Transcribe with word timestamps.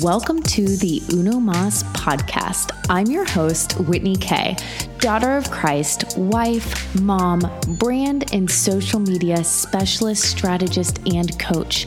Welcome 0.00 0.42
to 0.42 0.76
the 0.78 1.02
Uno 1.12 1.38
Mas 1.38 1.82
podcast. 1.84 2.72
I'm 2.88 3.06
your 3.06 3.24
host, 3.24 3.78
Whitney 3.80 4.16
Kay, 4.16 4.56
daughter 4.98 5.36
of 5.36 5.50
Christ, 5.50 6.18
wife, 6.18 7.00
mom, 7.00 7.42
brand, 7.78 8.32
and 8.32 8.50
social 8.50 8.98
media 8.98 9.44
specialist, 9.44 10.24
strategist, 10.24 10.98
and 11.06 11.38
coach. 11.38 11.86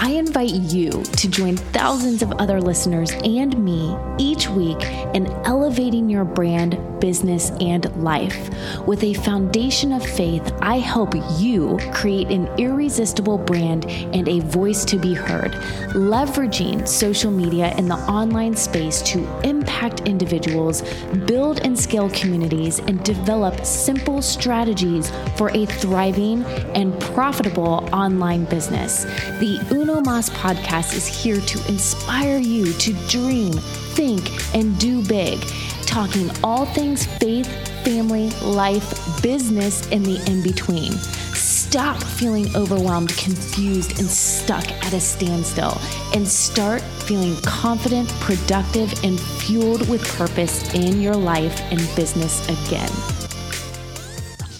I 0.00 0.10
invite 0.10 0.54
you 0.54 0.90
to 0.90 1.28
join 1.28 1.56
thousands 1.56 2.22
of 2.22 2.30
other 2.32 2.60
listeners 2.60 3.10
and 3.24 3.58
me 3.64 3.96
each 4.16 4.48
week 4.48 4.80
in 5.12 5.26
elevating 5.44 6.08
your 6.08 6.24
brand, 6.24 6.78
business, 7.00 7.50
and 7.60 7.84
life. 8.02 8.48
With 8.86 9.02
a 9.02 9.14
foundation 9.14 9.92
of 9.92 10.06
faith, 10.06 10.52
I 10.62 10.78
help 10.78 11.14
you 11.38 11.78
create 11.92 12.28
an 12.28 12.46
irresistible 12.58 13.38
brand 13.38 13.86
and 13.86 14.28
a 14.28 14.38
voice 14.38 14.84
to 14.84 14.98
be 14.98 15.14
heard, 15.14 15.52
leveraging 15.94 16.86
social 16.86 17.32
media 17.32 17.74
in 17.76 17.88
the 17.88 17.96
online 17.96 18.54
space 18.54 19.02
to 19.02 19.26
impact 19.42 20.02
individuals, 20.02 20.82
build 21.26 21.58
and 21.60 21.78
scale 21.78 22.08
communities, 22.10 22.78
and 22.78 23.02
develop 23.02 23.64
simple 23.64 24.22
strategies 24.22 25.10
for 25.36 25.50
a 25.50 25.66
thriving 25.66 26.44
and 26.76 26.98
profitable 27.00 27.88
online 27.92 28.44
business. 28.44 29.04
The 29.40 29.58
Uno 29.88 30.02
Mas 30.02 30.28
podcast 30.28 30.92
is 30.92 31.06
here 31.06 31.40
to 31.40 31.66
inspire 31.66 32.36
you 32.36 32.74
to 32.74 32.92
dream, 33.08 33.54
think, 33.54 34.20
and 34.54 34.78
do 34.78 35.02
big, 35.08 35.40
talking 35.86 36.30
all 36.44 36.66
things 36.66 37.06
faith, 37.16 37.48
family, 37.86 38.28
life, 38.42 39.22
business, 39.22 39.90
and 39.90 40.04
the 40.04 40.22
in 40.30 40.42
between. 40.42 40.92
Stop 41.32 42.02
feeling 42.02 42.54
overwhelmed, 42.54 43.16
confused, 43.16 43.98
and 43.98 44.06
stuck 44.06 44.70
at 44.84 44.92
a 44.92 45.00
standstill 45.00 45.80
and 46.14 46.28
start 46.28 46.82
feeling 46.82 47.34
confident, 47.40 48.10
productive, 48.20 48.92
and 49.04 49.18
fueled 49.18 49.88
with 49.88 50.06
purpose 50.18 50.74
in 50.74 51.00
your 51.00 51.16
life 51.16 51.62
and 51.72 51.80
business 51.96 52.46
again. 52.66 53.17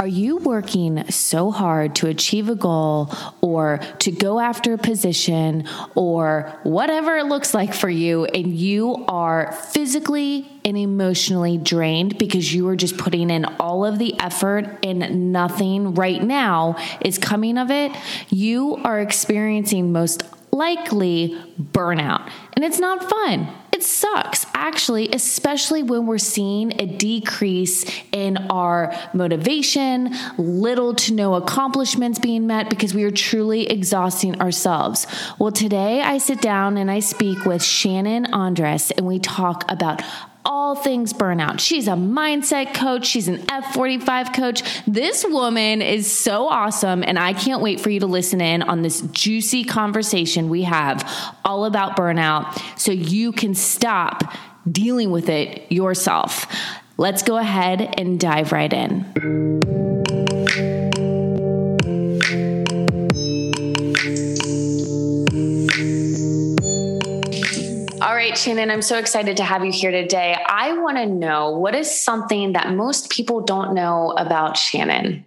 Are 0.00 0.06
you 0.06 0.36
working 0.36 1.10
so 1.10 1.50
hard 1.50 1.96
to 1.96 2.06
achieve 2.06 2.48
a 2.48 2.54
goal 2.54 3.12
or 3.40 3.80
to 3.98 4.12
go 4.12 4.38
after 4.38 4.74
a 4.74 4.78
position 4.78 5.68
or 5.96 6.56
whatever 6.62 7.16
it 7.16 7.26
looks 7.26 7.52
like 7.52 7.74
for 7.74 7.90
you, 7.90 8.24
and 8.26 8.46
you 8.54 9.04
are 9.08 9.50
physically 9.52 10.48
and 10.64 10.78
emotionally 10.78 11.58
drained 11.58 12.16
because 12.16 12.54
you 12.54 12.68
are 12.68 12.76
just 12.76 12.96
putting 12.96 13.28
in 13.28 13.44
all 13.58 13.84
of 13.84 13.98
the 13.98 14.16
effort 14.20 14.66
and 14.84 15.32
nothing 15.32 15.94
right 15.94 16.22
now 16.22 16.76
is 17.00 17.18
coming 17.18 17.58
of 17.58 17.72
it? 17.72 17.90
You 18.28 18.76
are 18.84 19.00
experiencing 19.00 19.90
most 19.90 20.22
likely 20.52 21.36
burnout, 21.60 22.30
and 22.52 22.64
it's 22.64 22.78
not 22.78 23.10
fun. 23.10 23.48
It 23.78 23.84
sucks, 23.84 24.44
actually, 24.54 25.08
especially 25.12 25.84
when 25.84 26.06
we're 26.06 26.18
seeing 26.18 26.80
a 26.80 26.84
decrease 26.84 27.84
in 28.10 28.36
our 28.50 28.92
motivation, 29.14 30.16
little 30.36 30.96
to 30.96 31.14
no 31.14 31.34
accomplishments 31.34 32.18
being 32.18 32.48
met 32.48 32.70
because 32.70 32.92
we 32.92 33.04
are 33.04 33.12
truly 33.12 33.68
exhausting 33.68 34.40
ourselves. 34.40 35.06
Well, 35.38 35.52
today 35.52 36.02
I 36.02 36.18
sit 36.18 36.40
down 36.40 36.76
and 36.76 36.90
I 36.90 36.98
speak 36.98 37.44
with 37.44 37.62
Shannon 37.62 38.26
Andres 38.34 38.90
and 38.90 39.06
we 39.06 39.20
talk 39.20 39.70
about 39.70 40.02
all 40.44 40.74
things 40.74 41.12
burnout. 41.12 41.60
She's 41.60 41.88
a 41.88 41.92
mindset 41.92 42.74
coach, 42.74 43.06
she's 43.06 43.28
an 43.28 43.38
F45 43.38 44.34
coach. 44.34 44.62
This 44.86 45.24
woman 45.28 45.82
is 45.82 46.10
so 46.10 46.48
awesome, 46.48 47.02
and 47.02 47.18
I 47.18 47.32
can't 47.32 47.60
wait 47.60 47.80
for 47.80 47.90
you 47.90 48.00
to 48.00 48.06
listen 48.06 48.40
in 48.40 48.62
on 48.62 48.82
this 48.82 49.00
juicy 49.00 49.64
conversation 49.64 50.48
we 50.48 50.62
have 50.62 51.08
all 51.44 51.64
about 51.64 51.96
burnout 51.96 52.60
so 52.78 52.92
you 52.92 53.32
can 53.32 53.54
stop 53.54 54.32
dealing 54.70 55.10
with 55.10 55.28
it 55.28 55.70
yourself. 55.70 56.46
Let's 56.96 57.22
go 57.22 57.36
ahead 57.36 57.94
and 57.98 58.18
dive 58.18 58.52
right 58.52 58.72
in. 58.72 59.77
Right, 68.28 68.38
Shannon, 68.38 68.70
I'm 68.70 68.82
so 68.82 68.98
excited 68.98 69.38
to 69.38 69.42
have 69.42 69.64
you 69.64 69.72
here 69.72 69.90
today. 69.90 70.36
I 70.46 70.72
want 70.74 70.98
to 70.98 71.06
know 71.06 71.50
what 71.50 71.74
is 71.74 71.90
something 71.90 72.52
that 72.52 72.74
most 72.74 73.08
people 73.08 73.40
don't 73.40 73.74
know 73.74 74.12
about 74.18 74.56
Shannon? 74.56 75.24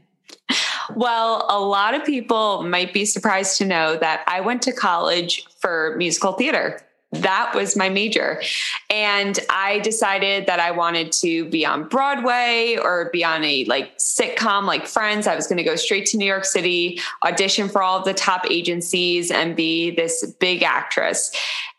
Well, 0.96 1.48
a 1.50 1.60
lot 1.60 1.96
of 1.96 2.06
people 2.06 2.64
might 2.64 2.94
be 2.94 3.06
surprised 3.06 3.58
to 3.58 3.66
know 3.66 3.98
that 3.98 4.24
I 4.28 4.42
went 4.42 4.62
to 4.64 4.72
college 4.72 5.46
for 5.60 5.96
musical 5.98 6.34
theater. 6.34 6.82
That 7.14 7.54
was 7.54 7.76
my 7.76 7.90
major. 7.90 8.42
And 8.90 9.38
I 9.50 9.80
decided 9.80 10.46
that 10.46 10.60
I 10.60 10.72
wanted 10.72 11.12
to 11.14 11.46
be 11.50 11.66
on 11.66 11.90
Broadway 11.90 12.78
or 12.82 13.10
be 13.12 13.24
on 13.24 13.44
a 13.44 13.66
like 13.66 13.98
sitcom 13.98 14.66
like 14.66 14.88
Friends. 14.88 15.28
I 15.28 15.36
was 15.36 15.48
going 15.48 15.58
to 15.58 15.64
go 15.64 15.76
straight 15.76 16.06
to 16.08 16.18
New 16.18 16.26
York 16.26 16.46
City, 16.46 17.02
audition 17.26 17.68
for 17.68 17.84
all 17.84 18.00
of 18.00 18.06
the 18.06 18.14
top 18.14 18.46
agencies 18.50 19.30
and 19.30 19.56
be 19.56 19.92
this 19.92 20.26
big 20.40 20.64
actress. 20.64 21.32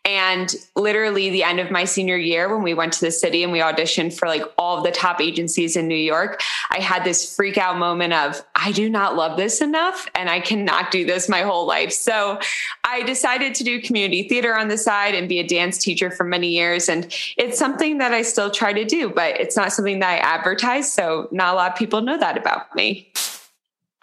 And 0.05 0.53
literally, 0.75 1.29
the 1.29 1.43
end 1.43 1.61
of 1.61 1.71
my 1.71 1.85
senior 1.85 2.17
year, 2.17 2.53
when 2.53 2.61
we 2.61 2.73
went 2.73 2.91
to 2.93 3.01
the 3.01 3.11
city 3.11 3.41
and 3.41 3.53
we 3.53 3.59
auditioned 3.59 4.13
for 4.13 4.27
like 4.27 4.43
all 4.57 4.77
of 4.77 4.83
the 4.83 4.91
top 4.91 5.21
agencies 5.21 5.77
in 5.77 5.87
New 5.87 5.95
York, 5.95 6.41
I 6.71 6.81
had 6.81 7.05
this 7.05 7.33
freak 7.33 7.57
out 7.57 7.77
moment 7.77 8.11
of, 8.11 8.43
I 8.53 8.73
do 8.73 8.89
not 8.89 9.15
love 9.15 9.37
this 9.37 9.61
enough 9.61 10.05
and 10.13 10.29
I 10.29 10.41
cannot 10.41 10.91
do 10.91 11.05
this 11.05 11.29
my 11.29 11.43
whole 11.43 11.65
life. 11.65 11.93
So 11.93 12.37
I 12.83 13.03
decided 13.03 13.55
to 13.55 13.63
do 13.63 13.81
community 13.81 14.27
theater 14.27 14.57
on 14.57 14.67
the 14.67 14.77
side 14.77 15.15
and 15.15 15.29
be 15.29 15.39
a 15.39 15.47
dance 15.47 15.77
teacher 15.77 16.11
for 16.11 16.25
many 16.25 16.49
years. 16.49 16.89
And 16.89 17.05
it's 17.37 17.57
something 17.57 17.99
that 17.99 18.13
I 18.13 18.23
still 18.23 18.51
try 18.51 18.73
to 18.73 18.83
do, 18.83 19.09
but 19.09 19.39
it's 19.39 19.55
not 19.55 19.71
something 19.71 19.99
that 19.99 20.09
I 20.09 20.17
advertise. 20.17 20.91
So 20.91 21.29
not 21.31 21.53
a 21.53 21.55
lot 21.55 21.71
of 21.71 21.77
people 21.77 22.01
know 22.01 22.17
that 22.17 22.37
about 22.37 22.75
me. 22.75 23.07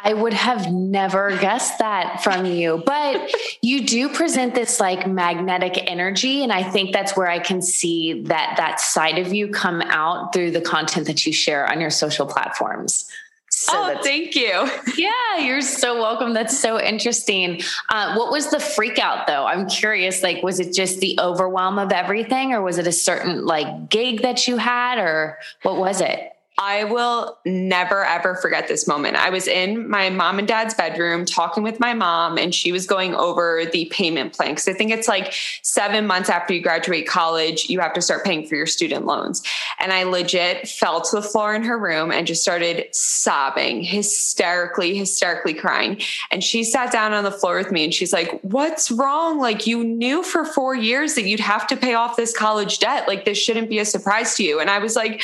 I 0.02 0.14
would 0.14 0.32
have 0.32 0.70
never 0.72 1.36
guessed 1.38 1.78
that 1.78 2.22
from 2.22 2.46
you, 2.46 2.82
but 2.86 3.30
you 3.62 3.86
do 3.86 4.08
present 4.08 4.54
this 4.54 4.80
like 4.80 5.06
magnetic 5.06 5.78
energy. 5.90 6.42
And 6.42 6.52
I 6.52 6.62
think 6.62 6.92
that's 6.92 7.16
where 7.16 7.28
I 7.28 7.38
can 7.38 7.60
see 7.62 8.22
that 8.22 8.54
that 8.56 8.80
side 8.80 9.18
of 9.18 9.32
you 9.32 9.48
come 9.48 9.82
out 9.82 10.32
through 10.32 10.52
the 10.52 10.60
content 10.60 11.06
that 11.06 11.26
you 11.26 11.32
share 11.32 11.70
on 11.70 11.80
your 11.80 11.90
social 11.90 12.26
platforms. 12.26 13.10
So 13.50 13.72
oh, 13.74 14.02
thank 14.02 14.34
you. 14.36 14.68
Yeah, 14.96 15.38
you're 15.38 15.60
so 15.60 16.00
welcome. 16.00 16.32
That's 16.34 16.58
so 16.58 16.80
interesting. 16.80 17.60
Uh, 17.88 18.14
what 18.14 18.30
was 18.30 18.50
the 18.50 18.60
freak 18.60 18.98
out 18.98 19.26
though? 19.26 19.44
I'm 19.44 19.68
curious. 19.68 20.22
Like, 20.22 20.42
was 20.42 20.60
it 20.60 20.72
just 20.72 21.00
the 21.00 21.18
overwhelm 21.20 21.78
of 21.78 21.92
everything, 21.92 22.52
or 22.52 22.62
was 22.62 22.78
it 22.78 22.86
a 22.86 22.92
certain 22.92 23.44
like 23.44 23.88
gig 23.88 24.22
that 24.22 24.46
you 24.46 24.56
had, 24.56 24.98
or 24.98 25.38
what 25.62 25.76
was 25.76 26.00
it? 26.00 26.32
I 26.62 26.84
will 26.84 27.38
never 27.46 28.04
ever 28.04 28.34
forget 28.34 28.68
this 28.68 28.86
moment. 28.86 29.16
I 29.16 29.30
was 29.30 29.48
in 29.48 29.88
my 29.88 30.10
mom 30.10 30.38
and 30.38 30.46
dad's 30.46 30.74
bedroom 30.74 31.24
talking 31.24 31.62
with 31.62 31.80
my 31.80 31.94
mom, 31.94 32.36
and 32.36 32.54
she 32.54 32.70
was 32.70 32.86
going 32.86 33.14
over 33.14 33.62
the 33.72 33.86
payment 33.86 34.34
plan. 34.34 34.54
Cause 34.54 34.68
I 34.68 34.74
think 34.74 34.90
it's 34.90 35.08
like 35.08 35.32
seven 35.62 36.06
months 36.06 36.28
after 36.28 36.52
you 36.52 36.60
graduate 36.60 37.08
college, 37.08 37.70
you 37.70 37.80
have 37.80 37.94
to 37.94 38.02
start 38.02 38.24
paying 38.26 38.46
for 38.46 38.56
your 38.56 38.66
student 38.66 39.06
loans. 39.06 39.42
And 39.78 39.90
I 39.90 40.02
legit 40.02 40.68
fell 40.68 41.00
to 41.00 41.16
the 41.16 41.22
floor 41.22 41.54
in 41.54 41.62
her 41.62 41.78
room 41.78 42.12
and 42.12 42.26
just 42.26 42.42
started 42.42 42.94
sobbing, 42.94 43.82
hysterically, 43.82 44.94
hysterically 44.94 45.54
crying. 45.54 46.02
And 46.30 46.44
she 46.44 46.62
sat 46.62 46.92
down 46.92 47.14
on 47.14 47.24
the 47.24 47.30
floor 47.30 47.56
with 47.56 47.72
me 47.72 47.84
and 47.84 47.94
she's 47.94 48.12
like, 48.12 48.38
What's 48.42 48.90
wrong? 48.90 49.38
Like, 49.38 49.66
you 49.66 49.82
knew 49.82 50.22
for 50.22 50.44
four 50.44 50.74
years 50.74 51.14
that 51.14 51.24
you'd 51.26 51.40
have 51.40 51.66
to 51.68 51.76
pay 51.76 51.94
off 51.94 52.16
this 52.16 52.36
college 52.36 52.80
debt. 52.80 53.08
Like, 53.08 53.24
this 53.24 53.38
shouldn't 53.38 53.70
be 53.70 53.78
a 53.78 53.86
surprise 53.86 54.34
to 54.36 54.44
you. 54.44 54.60
And 54.60 54.68
I 54.68 54.78
was 54.78 54.94
like, 54.94 55.22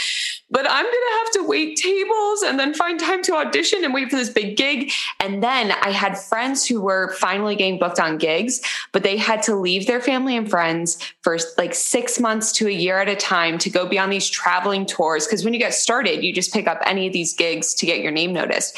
But 0.51 0.67
I'm 0.71 0.85
going 0.85 0.95
to 0.95 1.19
have 1.19 1.26
have 1.27 1.43
to 1.43 1.49
wait 1.49 1.77
tables 1.77 2.43
and 2.43 2.59
then 2.59 2.75
find 2.75 2.99
time 3.01 3.23
to 3.23 3.35
audition 3.35 3.85
and 3.85 3.93
wait 3.93 4.11
for 4.11 4.17
this 4.17 4.31
big 4.31 4.57
gig. 4.57 4.93
And 5.21 5.43
then 5.43 5.73
I 5.73 5.91
had 5.91 6.19
friends 6.19 6.67
who 6.67 6.81
were 6.81 7.13
finally 7.15 7.57
getting 7.57 7.79
booked 7.79 8.01
on 8.01 8.19
gigs, 8.19 8.61
but 8.93 9.03
they 9.03 9.17
had 9.17 9.43
to 9.45 9.57
leave 9.57 9.87
their 9.87 10.01
family 10.01 10.37
and 10.37 10.49
friends 10.49 10.99
for 11.23 11.39
like 11.59 11.75
six 11.75 12.21
months 12.21 12.53
to 12.53 12.69
a 12.69 12.71
year 12.71 12.99
at 12.99 13.09
a 13.09 13.17
time 13.17 13.59
to 13.59 13.71
go 13.71 13.87
be 13.87 13.99
on 13.99 14.11
these 14.11 14.29
traveling 14.29 14.87
tours. 14.87 15.27
Because 15.27 15.45
when 15.45 15.53
you 15.53 15.61
get 15.61 15.75
started, 15.75 16.23
you 16.23 16.33
just 16.33 16.53
pick 16.53 16.67
up 16.67 16.81
any 16.85 17.07
of 17.07 17.13
these 17.13 17.35
gigs 17.35 17.75
to 17.75 17.87
get 17.87 18.01
your 18.01 18.13
name 18.13 18.33
noticed. 18.33 18.77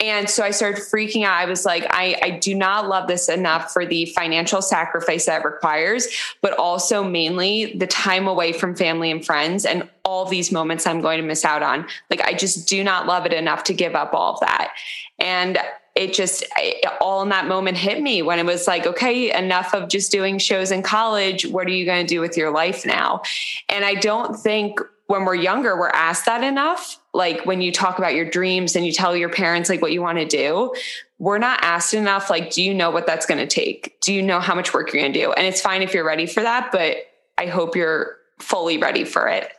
And 0.00 0.28
so 0.28 0.44
I 0.44 0.50
started 0.50 0.82
freaking 0.82 1.24
out. 1.24 1.34
I 1.34 1.46
was 1.46 1.64
like, 1.64 1.86
I, 1.90 2.18
I 2.22 2.30
do 2.30 2.54
not 2.54 2.88
love 2.88 3.08
this 3.08 3.28
enough 3.28 3.72
for 3.72 3.86
the 3.86 4.06
financial 4.06 4.60
sacrifice 4.60 5.26
that 5.26 5.44
requires, 5.44 6.08
but 6.42 6.52
also 6.58 7.02
mainly 7.02 7.74
the 7.76 7.86
time 7.86 8.28
away 8.28 8.52
from 8.52 8.74
family 8.74 9.10
and 9.10 9.24
friends 9.24 9.64
and 9.64 9.88
all 10.06 10.24
these 10.24 10.52
moments 10.52 10.86
I'm 10.86 11.02
going 11.02 11.20
to 11.20 11.26
miss 11.26 11.44
out 11.44 11.62
on. 11.62 11.86
Like, 12.08 12.22
I 12.22 12.32
just 12.32 12.68
do 12.68 12.82
not 12.82 13.06
love 13.06 13.26
it 13.26 13.32
enough 13.32 13.64
to 13.64 13.74
give 13.74 13.94
up 13.94 14.14
all 14.14 14.34
of 14.34 14.40
that. 14.40 14.72
And 15.18 15.58
it 15.96 16.12
just 16.12 16.44
it, 16.58 16.86
all 17.00 17.22
in 17.22 17.30
that 17.30 17.46
moment 17.46 17.76
hit 17.76 18.00
me 18.00 18.22
when 18.22 18.38
it 18.38 18.46
was 18.46 18.68
like, 18.68 18.86
okay, 18.86 19.36
enough 19.36 19.74
of 19.74 19.88
just 19.88 20.12
doing 20.12 20.38
shows 20.38 20.70
in 20.70 20.82
college. 20.82 21.46
What 21.46 21.66
are 21.66 21.70
you 21.70 21.84
going 21.84 22.06
to 22.06 22.14
do 22.14 22.20
with 22.20 22.36
your 22.36 22.50
life 22.50 22.86
now? 22.86 23.22
And 23.68 23.84
I 23.84 23.94
don't 23.94 24.36
think 24.36 24.78
when 25.06 25.24
we're 25.24 25.34
younger, 25.34 25.76
we're 25.76 25.88
asked 25.88 26.26
that 26.26 26.44
enough. 26.44 27.00
Like 27.14 27.46
when 27.46 27.60
you 27.60 27.72
talk 27.72 27.98
about 27.98 28.14
your 28.14 28.28
dreams 28.28 28.76
and 28.76 28.86
you 28.86 28.92
tell 28.92 29.16
your 29.16 29.30
parents 29.30 29.70
like 29.70 29.80
what 29.80 29.92
you 29.92 30.02
want 30.02 30.18
to 30.18 30.26
do, 30.26 30.74
we're 31.18 31.38
not 31.38 31.60
asked 31.62 31.94
enough. 31.94 32.28
Like, 32.28 32.50
do 32.50 32.62
you 32.62 32.74
know 32.74 32.90
what 32.90 33.06
that's 33.06 33.24
going 33.24 33.38
to 33.38 33.46
take? 33.46 33.98
Do 34.02 34.12
you 34.12 34.22
know 34.22 34.38
how 34.38 34.54
much 34.54 34.74
work 34.74 34.92
you're 34.92 35.02
going 35.02 35.12
to 35.12 35.18
do? 35.18 35.32
And 35.32 35.46
it's 35.46 35.60
fine 35.60 35.82
if 35.82 35.94
you're 35.94 36.06
ready 36.06 36.26
for 36.26 36.42
that, 36.42 36.70
but 36.72 36.98
I 37.38 37.46
hope 37.46 37.74
you're 37.74 38.16
fully 38.38 38.78
ready 38.78 39.04
for 39.04 39.28
it. 39.28 39.50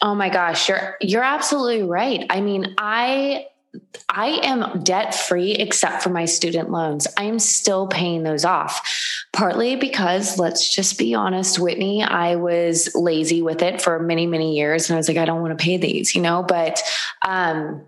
Oh 0.00 0.14
my 0.14 0.28
gosh, 0.28 0.68
you're 0.68 0.96
you're 1.00 1.24
absolutely 1.24 1.82
right. 1.82 2.24
I 2.30 2.40
mean, 2.40 2.74
I 2.78 3.46
I 4.08 4.40
am 4.44 4.82
debt 4.82 5.14
free 5.14 5.52
except 5.52 6.02
for 6.02 6.10
my 6.10 6.24
student 6.24 6.70
loans. 6.70 7.06
I'm 7.16 7.38
still 7.38 7.86
paying 7.86 8.22
those 8.22 8.44
off. 8.44 8.80
Partly 9.32 9.76
because, 9.76 10.38
let's 10.38 10.74
just 10.74 10.98
be 10.98 11.14
honest, 11.14 11.58
Whitney, 11.58 12.02
I 12.02 12.36
was 12.36 12.90
lazy 12.94 13.42
with 13.42 13.62
it 13.62 13.82
for 13.82 13.98
many, 13.98 14.26
many 14.26 14.56
years. 14.56 14.88
And 14.88 14.94
I 14.94 14.98
was 14.98 15.06
like, 15.06 15.18
I 15.18 15.26
don't 15.26 15.42
want 15.42 15.56
to 15.56 15.62
pay 15.62 15.76
these, 15.76 16.14
you 16.14 16.22
know, 16.22 16.42
but, 16.42 16.82
um, 17.22 17.82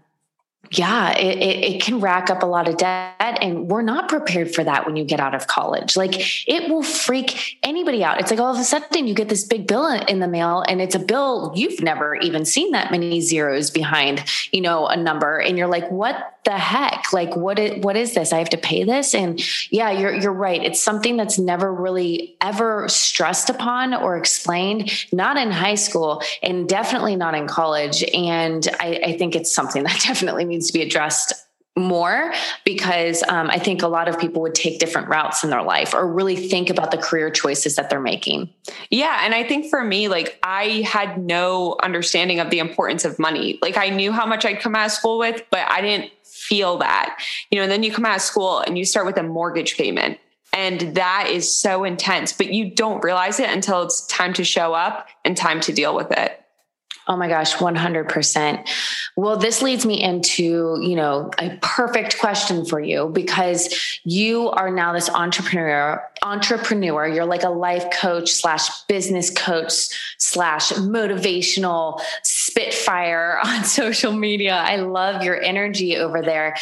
yeah, 0.72 1.18
it, 1.18 1.38
it, 1.38 1.74
it, 1.74 1.82
can 1.82 2.00
rack 2.00 2.30
up 2.30 2.42
a 2.42 2.46
lot 2.46 2.68
of 2.68 2.76
debt. 2.76 3.14
And 3.18 3.68
we're 3.68 3.82
not 3.82 4.08
prepared 4.08 4.54
for 4.54 4.62
that 4.62 4.86
when 4.86 4.94
you 4.94 5.04
get 5.04 5.18
out 5.18 5.34
of 5.34 5.46
college. 5.48 5.96
Like 5.96 6.48
it 6.48 6.70
will 6.70 6.82
freak 6.82 7.58
anybody 7.64 8.04
out. 8.04 8.20
It's 8.20 8.30
like 8.30 8.38
all 8.38 8.54
of 8.54 8.60
a 8.60 8.64
sudden 8.64 9.08
you 9.08 9.14
get 9.14 9.28
this 9.28 9.44
big 9.44 9.66
bill 9.66 9.88
in 9.88 10.20
the 10.20 10.28
mail 10.28 10.62
and 10.68 10.80
it's 10.80 10.94
a 10.94 11.00
bill 11.00 11.52
you've 11.56 11.80
never 11.82 12.14
even 12.16 12.44
seen 12.44 12.70
that 12.70 12.92
many 12.92 13.20
zeros 13.20 13.70
behind, 13.70 14.24
you 14.52 14.60
know, 14.60 14.86
a 14.86 14.96
number. 14.96 15.38
And 15.38 15.58
you're 15.58 15.66
like, 15.66 15.90
what 15.90 16.34
the 16.44 16.56
heck? 16.56 17.12
Like, 17.12 17.34
what 17.36 17.58
is, 17.58 17.82
what 17.82 17.96
is 17.96 18.14
this? 18.14 18.32
I 18.32 18.38
have 18.38 18.50
to 18.50 18.56
pay 18.56 18.84
this? 18.84 19.14
And 19.14 19.40
yeah, 19.72 19.90
you're, 19.90 20.14
you're 20.14 20.32
right. 20.32 20.62
It's 20.62 20.80
something 20.80 21.16
that's 21.16 21.38
never 21.38 21.72
really 21.72 22.36
ever 22.40 22.88
stressed 22.88 23.50
upon 23.50 23.92
or 23.92 24.16
explained, 24.16 24.90
not 25.12 25.36
in 25.36 25.50
high 25.50 25.74
school 25.74 26.22
and 26.42 26.68
definitely 26.68 27.16
not 27.16 27.34
in 27.34 27.46
college. 27.46 28.04
And 28.14 28.66
I, 28.78 29.00
I 29.04 29.18
think 29.18 29.34
it's 29.34 29.52
something 29.52 29.82
that 29.84 30.00
definitely 30.06 30.44
needs 30.50 30.66
to 30.66 30.72
be 30.72 30.82
addressed 30.82 31.32
more 31.76 32.32
because 32.64 33.22
um, 33.28 33.48
I 33.48 33.58
think 33.58 33.82
a 33.82 33.88
lot 33.88 34.08
of 34.08 34.18
people 34.18 34.42
would 34.42 34.54
take 34.54 34.78
different 34.80 35.08
routes 35.08 35.44
in 35.44 35.50
their 35.50 35.62
life 35.62 35.94
or 35.94 36.06
really 36.06 36.36
think 36.36 36.68
about 36.68 36.90
the 36.90 36.98
career 36.98 37.30
choices 37.30 37.76
that 37.76 37.90
they're 37.90 38.00
making. 38.00 38.52
Yeah. 38.90 39.20
And 39.22 39.34
I 39.34 39.44
think 39.44 39.66
for 39.70 39.82
me, 39.82 40.08
like 40.08 40.38
I 40.42 40.84
had 40.86 41.18
no 41.18 41.76
understanding 41.82 42.40
of 42.40 42.50
the 42.50 42.58
importance 42.58 43.04
of 43.04 43.18
money. 43.18 43.58
Like 43.62 43.76
I 43.76 43.88
knew 43.88 44.12
how 44.12 44.26
much 44.26 44.44
I'd 44.44 44.60
come 44.60 44.74
out 44.74 44.86
of 44.86 44.92
school 44.92 45.18
with, 45.18 45.42
but 45.50 45.60
I 45.70 45.80
didn't 45.80 46.10
feel 46.24 46.78
that, 46.78 47.22
you 47.50 47.56
know, 47.56 47.62
and 47.62 47.72
then 47.72 47.82
you 47.82 47.92
come 47.92 48.04
out 48.04 48.16
of 48.16 48.22
school 48.22 48.58
and 48.58 48.76
you 48.76 48.84
start 48.84 49.06
with 49.06 49.16
a 49.16 49.22
mortgage 49.22 49.76
payment. 49.76 50.18
And 50.52 50.96
that 50.96 51.28
is 51.30 51.54
so 51.54 51.84
intense, 51.84 52.32
but 52.32 52.52
you 52.52 52.74
don't 52.74 53.04
realize 53.04 53.38
it 53.38 53.48
until 53.48 53.82
it's 53.82 54.04
time 54.08 54.32
to 54.32 54.44
show 54.44 54.74
up 54.74 55.06
and 55.24 55.36
time 55.36 55.60
to 55.60 55.72
deal 55.72 55.94
with 55.94 56.10
it. 56.10 56.44
Oh 57.10 57.16
my 57.16 57.26
gosh, 57.26 57.56
100%. 57.56 58.68
Well, 59.16 59.36
this 59.36 59.62
leads 59.62 59.84
me 59.84 60.00
into, 60.00 60.78
you 60.80 60.94
know, 60.94 61.32
a 61.40 61.58
perfect 61.60 62.20
question 62.20 62.64
for 62.64 62.78
you 62.78 63.08
because 63.08 63.98
you 64.04 64.48
are 64.50 64.70
now 64.70 64.92
this 64.92 65.10
entrepreneur, 65.10 66.00
entrepreneur. 66.22 67.08
You're 67.08 67.24
like 67.24 67.42
a 67.42 67.50
life 67.50 67.84
coach 67.92 68.30
slash 68.30 68.84
business 68.84 69.28
coach 69.28 69.72
slash 70.18 70.70
motivational 70.70 72.00
spitfire 72.60 73.40
on 73.44 73.64
social 73.64 74.12
media. 74.12 74.54
I 74.54 74.76
love 74.76 75.22
your 75.22 75.40
energy 75.40 75.96
over 75.96 76.22
there. 76.22 76.56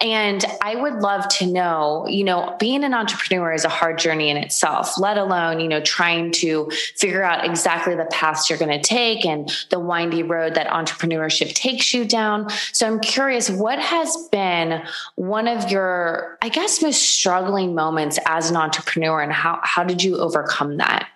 And 0.00 0.44
I 0.62 0.76
would 0.76 0.94
love 0.94 1.28
to 1.38 1.46
know, 1.46 2.06
you 2.08 2.24
know, 2.24 2.56
being 2.58 2.84
an 2.84 2.94
entrepreneur 2.94 3.52
is 3.52 3.64
a 3.64 3.68
hard 3.68 3.98
journey 3.98 4.30
in 4.30 4.36
itself, 4.36 4.98
let 4.98 5.16
alone, 5.16 5.60
you 5.60 5.68
know, 5.68 5.80
trying 5.80 6.32
to 6.32 6.70
figure 6.96 7.22
out 7.22 7.44
exactly 7.44 7.94
the 7.94 8.06
paths 8.06 8.50
you're 8.50 8.58
going 8.58 8.70
to 8.70 8.86
take 8.86 9.24
and 9.24 9.50
the 9.70 9.78
windy 9.78 10.22
road 10.22 10.54
that 10.54 10.66
entrepreneurship 10.68 11.54
takes 11.54 11.94
you 11.94 12.04
down. 12.04 12.50
So 12.72 12.86
I'm 12.86 13.00
curious, 13.00 13.50
what 13.50 13.78
has 13.78 14.16
been 14.30 14.82
one 15.16 15.48
of 15.48 15.70
your, 15.70 16.38
I 16.42 16.48
guess, 16.48 16.82
most 16.82 17.02
struggling 17.02 17.74
moments 17.74 18.18
as 18.26 18.50
an 18.50 18.56
entrepreneur 18.56 19.20
and 19.20 19.32
how, 19.32 19.60
how 19.62 19.84
did 19.84 20.02
you 20.02 20.18
overcome 20.18 20.78
that? 20.78 21.08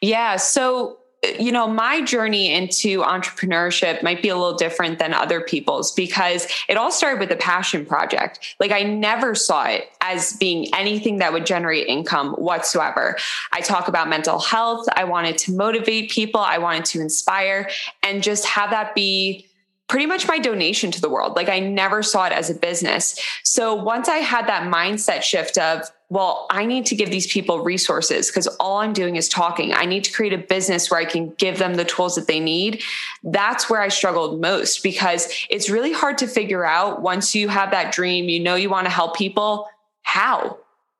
Yeah. 0.00 0.36
So 0.36 0.98
you 1.38 1.52
know, 1.52 1.66
my 1.66 2.02
journey 2.02 2.52
into 2.52 3.02
entrepreneurship 3.02 4.02
might 4.02 4.22
be 4.22 4.28
a 4.28 4.36
little 4.36 4.56
different 4.56 4.98
than 4.98 5.14
other 5.14 5.40
people's 5.40 5.92
because 5.92 6.46
it 6.68 6.76
all 6.76 6.90
started 6.90 7.20
with 7.20 7.30
a 7.30 7.36
passion 7.36 7.84
project. 7.84 8.54
Like 8.60 8.72
I 8.72 8.82
never 8.82 9.34
saw 9.34 9.64
it 9.64 9.88
as 10.00 10.34
being 10.34 10.72
anything 10.74 11.18
that 11.18 11.32
would 11.32 11.46
generate 11.46 11.86
income 11.86 12.32
whatsoever. 12.34 13.16
I 13.52 13.60
talk 13.60 13.88
about 13.88 14.08
mental 14.08 14.38
health. 14.38 14.86
I 14.94 15.04
wanted 15.04 15.38
to 15.38 15.52
motivate 15.52 16.10
people. 16.10 16.40
I 16.40 16.58
wanted 16.58 16.84
to 16.86 17.00
inspire 17.00 17.68
and 18.02 18.22
just 18.22 18.44
have 18.46 18.70
that 18.70 18.94
be 18.94 19.46
pretty 19.94 20.06
much 20.06 20.26
my 20.26 20.40
donation 20.40 20.90
to 20.90 21.00
the 21.00 21.08
world. 21.08 21.36
Like 21.36 21.48
I 21.48 21.60
never 21.60 22.02
saw 22.02 22.26
it 22.26 22.32
as 22.32 22.50
a 22.50 22.54
business. 22.56 23.16
So 23.44 23.76
once 23.76 24.08
I 24.08 24.16
had 24.16 24.48
that 24.48 24.64
mindset 24.64 25.22
shift 25.22 25.56
of, 25.56 25.88
well, 26.08 26.48
I 26.50 26.66
need 26.66 26.86
to 26.86 26.96
give 26.96 27.12
these 27.12 27.32
people 27.32 27.60
resources 27.60 28.28
because 28.28 28.48
all 28.58 28.78
I'm 28.78 28.92
doing 28.92 29.14
is 29.14 29.28
talking. 29.28 29.72
I 29.72 29.84
need 29.84 30.02
to 30.02 30.12
create 30.12 30.32
a 30.32 30.38
business 30.38 30.90
where 30.90 30.98
I 30.98 31.04
can 31.04 31.30
give 31.38 31.60
them 31.60 31.76
the 31.76 31.84
tools 31.84 32.16
that 32.16 32.26
they 32.26 32.40
need. 32.40 32.82
That's 33.22 33.70
where 33.70 33.80
I 33.80 33.86
struggled 33.86 34.40
most 34.40 34.82
because 34.82 35.32
it's 35.48 35.70
really 35.70 35.92
hard 35.92 36.18
to 36.18 36.26
figure 36.26 36.64
out 36.64 37.00
once 37.00 37.36
you 37.36 37.46
have 37.46 37.70
that 37.70 37.92
dream, 37.92 38.28
you 38.28 38.40
know, 38.40 38.56
you 38.56 38.70
want 38.70 38.86
to 38.86 38.92
help 38.92 39.16
people, 39.16 39.68
how? 40.02 40.58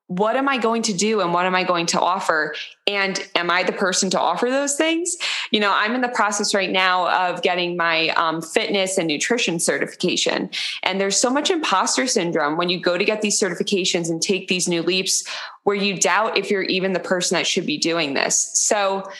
What 0.08 0.36
am 0.36 0.48
I 0.48 0.58
going 0.58 0.82
to 0.82 0.92
do 0.92 1.20
and 1.20 1.32
what 1.32 1.46
am 1.46 1.54
I 1.54 1.64
going 1.64 1.86
to 1.86 2.00
offer? 2.00 2.54
And 2.86 3.18
am 3.34 3.50
I 3.50 3.62
the 3.62 3.72
person 3.72 4.10
to 4.10 4.20
offer 4.20 4.50
those 4.50 4.76
things? 4.76 5.16
You 5.50 5.60
know, 5.60 5.72
I'm 5.72 5.94
in 5.94 6.02
the 6.02 6.08
process 6.08 6.54
right 6.54 6.70
now 6.70 7.08
of 7.30 7.40
getting 7.42 7.76
my 7.76 8.10
um, 8.10 8.42
fitness 8.42 8.98
and 8.98 9.08
nutrition 9.08 9.58
certification. 9.58 10.50
And 10.82 11.00
there's 11.00 11.16
so 11.16 11.30
much 11.30 11.50
imposter 11.50 12.06
syndrome 12.06 12.58
when 12.58 12.68
you 12.68 12.78
go 12.78 12.98
to 12.98 13.04
get 13.04 13.22
these 13.22 13.40
certifications 13.40 14.10
and 14.10 14.20
take 14.20 14.48
these 14.48 14.68
new 14.68 14.82
leaps 14.82 15.26
where 15.62 15.76
you 15.76 15.96
doubt 15.98 16.36
if 16.36 16.50
you're 16.50 16.62
even 16.62 16.92
the 16.92 17.00
person 17.00 17.36
that 17.36 17.46
should 17.46 17.64
be 17.64 17.78
doing 17.78 18.12
this. 18.12 18.50
So, 18.52 19.10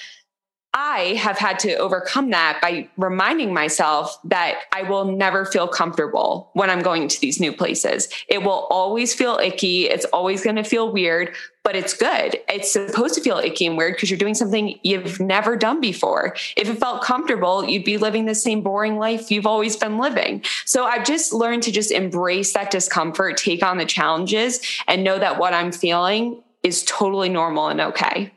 I 0.77 1.15
have 1.15 1.39
had 1.39 1.61
to 1.61 1.77
overcome 1.77 2.31
that 2.31 2.59
by 2.61 2.89
reminding 2.97 3.55
myself 3.55 4.19
that 4.25 4.63
I 4.73 4.83
will 4.83 5.05
never 5.05 5.45
feel 5.45 5.69
comfortable 5.69 6.51
when 6.55 6.69
I'm 6.69 6.83
going 6.83 7.07
to 7.07 7.21
these 7.21 7.39
new 7.39 7.53
places. 7.53 8.09
It 8.27 8.43
will 8.43 8.67
always 8.71 9.15
feel 9.15 9.39
icky. 9.39 9.85
It's 9.89 10.05
always 10.07 10.43
going 10.43 10.57
to 10.57 10.65
feel 10.65 10.91
weird, 10.91 11.33
but 11.63 11.77
it's 11.77 11.95
good. 11.95 12.41
It's 12.49 12.73
supposed 12.73 13.15
to 13.15 13.21
feel 13.21 13.39
icky 13.39 13.67
and 13.67 13.77
weird 13.77 13.95
because 13.95 14.11
you're 14.11 14.19
doing 14.19 14.35
something 14.35 14.77
you've 14.83 15.21
never 15.21 15.57
done 15.57 15.81
before. 15.81 16.35
If 16.57 16.69
it 16.69 16.79
felt 16.79 17.03
comfortable, 17.03 17.65
you'd 17.65 17.85
be 17.85 17.97
living 17.97 18.27
the 18.27 18.35
same 18.35 18.61
boring 18.61 18.99
life 18.99 19.31
you've 19.31 19.47
always 19.47 19.77
been 19.77 19.99
living. 19.99 20.43
So 20.65 20.87
I've 20.87 21.05
just 21.05 21.33
learned 21.33 21.63
to 21.65 21.73
just 21.73 21.93
embrace 21.93 22.53
that 22.55 22.73
discomfort, 22.73 23.37
take 23.37 23.63
on 23.63 23.79
the 23.79 23.87
challenges, 23.87 24.61
and 24.89 25.05
know 25.05 25.21
that 25.21 25.39
what 25.39 25.55
I'm 25.55 25.71
feeling 25.71 26.43
is 26.65 26.83
totally 26.83 27.29
normal 27.29 27.69
and 27.69 27.81
okay. 27.81 28.33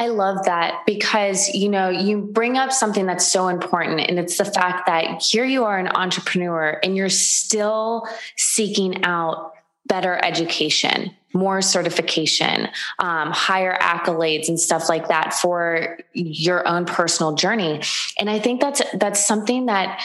I 0.00 0.06
love 0.06 0.46
that 0.46 0.86
because, 0.86 1.50
you 1.50 1.68
know, 1.68 1.90
you 1.90 2.22
bring 2.22 2.56
up 2.56 2.72
something 2.72 3.04
that's 3.04 3.26
so 3.26 3.48
important. 3.48 4.00
And 4.00 4.18
it's 4.18 4.38
the 4.38 4.46
fact 4.46 4.86
that 4.86 5.20
here 5.22 5.44
you 5.44 5.64
are 5.64 5.78
an 5.78 5.88
entrepreneur 5.88 6.80
and 6.82 6.96
you're 6.96 7.10
still 7.10 8.08
seeking 8.34 9.04
out 9.04 9.52
better 9.84 10.18
education, 10.24 11.14
more 11.34 11.60
certification, 11.60 12.68
um, 12.98 13.30
higher 13.30 13.76
accolades 13.78 14.48
and 14.48 14.58
stuff 14.58 14.88
like 14.88 15.08
that 15.08 15.34
for 15.34 15.98
your 16.14 16.66
own 16.66 16.86
personal 16.86 17.34
journey. 17.34 17.82
And 18.18 18.30
I 18.30 18.38
think 18.38 18.62
that's, 18.62 18.80
that's 18.94 19.26
something 19.26 19.66
that 19.66 20.00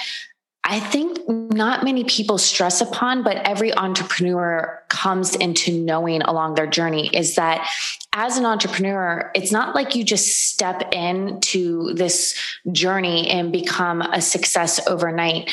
I 0.68 0.80
think 0.80 1.20
not 1.30 1.84
many 1.84 2.04
people 2.06 2.40
stress 2.40 2.82
upon, 2.82 3.22
but 3.22 3.38
every 3.38 3.72
entrepreneur 3.76 4.84
comes 4.90 5.36
into 5.36 5.72
knowing 5.72 6.24
along 6.24 6.56
their 6.56 6.66
journey 6.66 7.08
is 7.16 7.36
that 7.36 7.70
as 8.14 8.38
an 8.38 8.46
entrepreneur, 8.46 9.32
it's 9.36 9.52
not 9.52 9.76
like 9.76 9.96
you 9.96 10.04
just 10.04 10.50
step 10.50 10.92
into 10.92 11.94
this 11.94 12.36
journey 12.72 13.30
and 13.30 13.52
become 13.52 14.02
a 14.02 14.22
success 14.22 14.86
overnight 14.88 15.52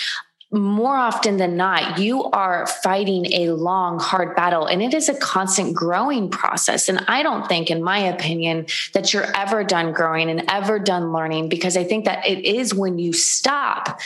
more 0.52 0.97
often 0.97 1.38
than 1.38 1.57
not, 1.57 1.99
you 1.99 2.25
are 2.25 2.66
fighting 2.66 3.25
a 3.33 3.52
long, 3.52 3.99
hard 3.99 4.37
battle, 4.37 4.66
and 4.66 4.83
it 4.83 4.92
is 4.92 5.09
a 5.09 5.14
constant 5.14 5.75
growing 5.75 6.28
process. 6.28 6.90
And 6.90 7.02
I 7.09 7.23
don't 7.23 7.49
think, 7.49 7.71
in 7.71 7.83
my 7.83 7.99
opinion, 7.99 8.66
that 8.92 9.14
you're 9.14 9.35
ever 9.35 9.64
done 9.64 9.92
growing 9.92 10.28
and 10.28 10.45
ever 10.49 10.78
done 10.78 11.11
learning 11.11 11.49
because 11.49 11.75
I 11.75 11.85
think 11.85 12.04
that 12.04 12.26
it 12.26 12.45
is 12.45 12.75
when 12.75 12.99
you 12.99 13.14
stop 13.14 13.99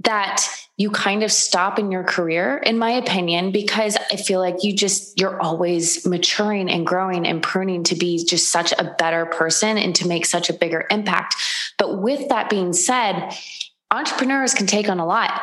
that 0.00 0.44
you 0.76 0.90
kind 0.90 1.22
of 1.22 1.30
stop 1.30 1.78
in 1.78 1.90
your 1.90 2.04
career 2.04 2.56
in 2.56 2.78
my 2.78 2.92
opinion 2.92 3.52
because 3.52 3.98
i 4.10 4.16
feel 4.16 4.40
like 4.40 4.64
you 4.64 4.74
just 4.74 5.20
you're 5.20 5.40
always 5.40 6.06
maturing 6.06 6.70
and 6.70 6.86
growing 6.86 7.26
and 7.26 7.42
pruning 7.42 7.84
to 7.84 7.94
be 7.94 8.24
just 8.24 8.50
such 8.50 8.72
a 8.78 8.94
better 8.98 9.26
person 9.26 9.76
and 9.76 9.94
to 9.96 10.08
make 10.08 10.26
such 10.26 10.50
a 10.50 10.52
bigger 10.52 10.86
impact. 10.90 11.36
But 11.78 12.00
with 12.00 12.28
that 12.28 12.50
being 12.50 12.72
said 12.72 13.34
entrepreneurs 13.90 14.54
can 14.54 14.66
take 14.66 14.88
on 14.88 15.00
a 15.00 15.06
lot. 15.06 15.42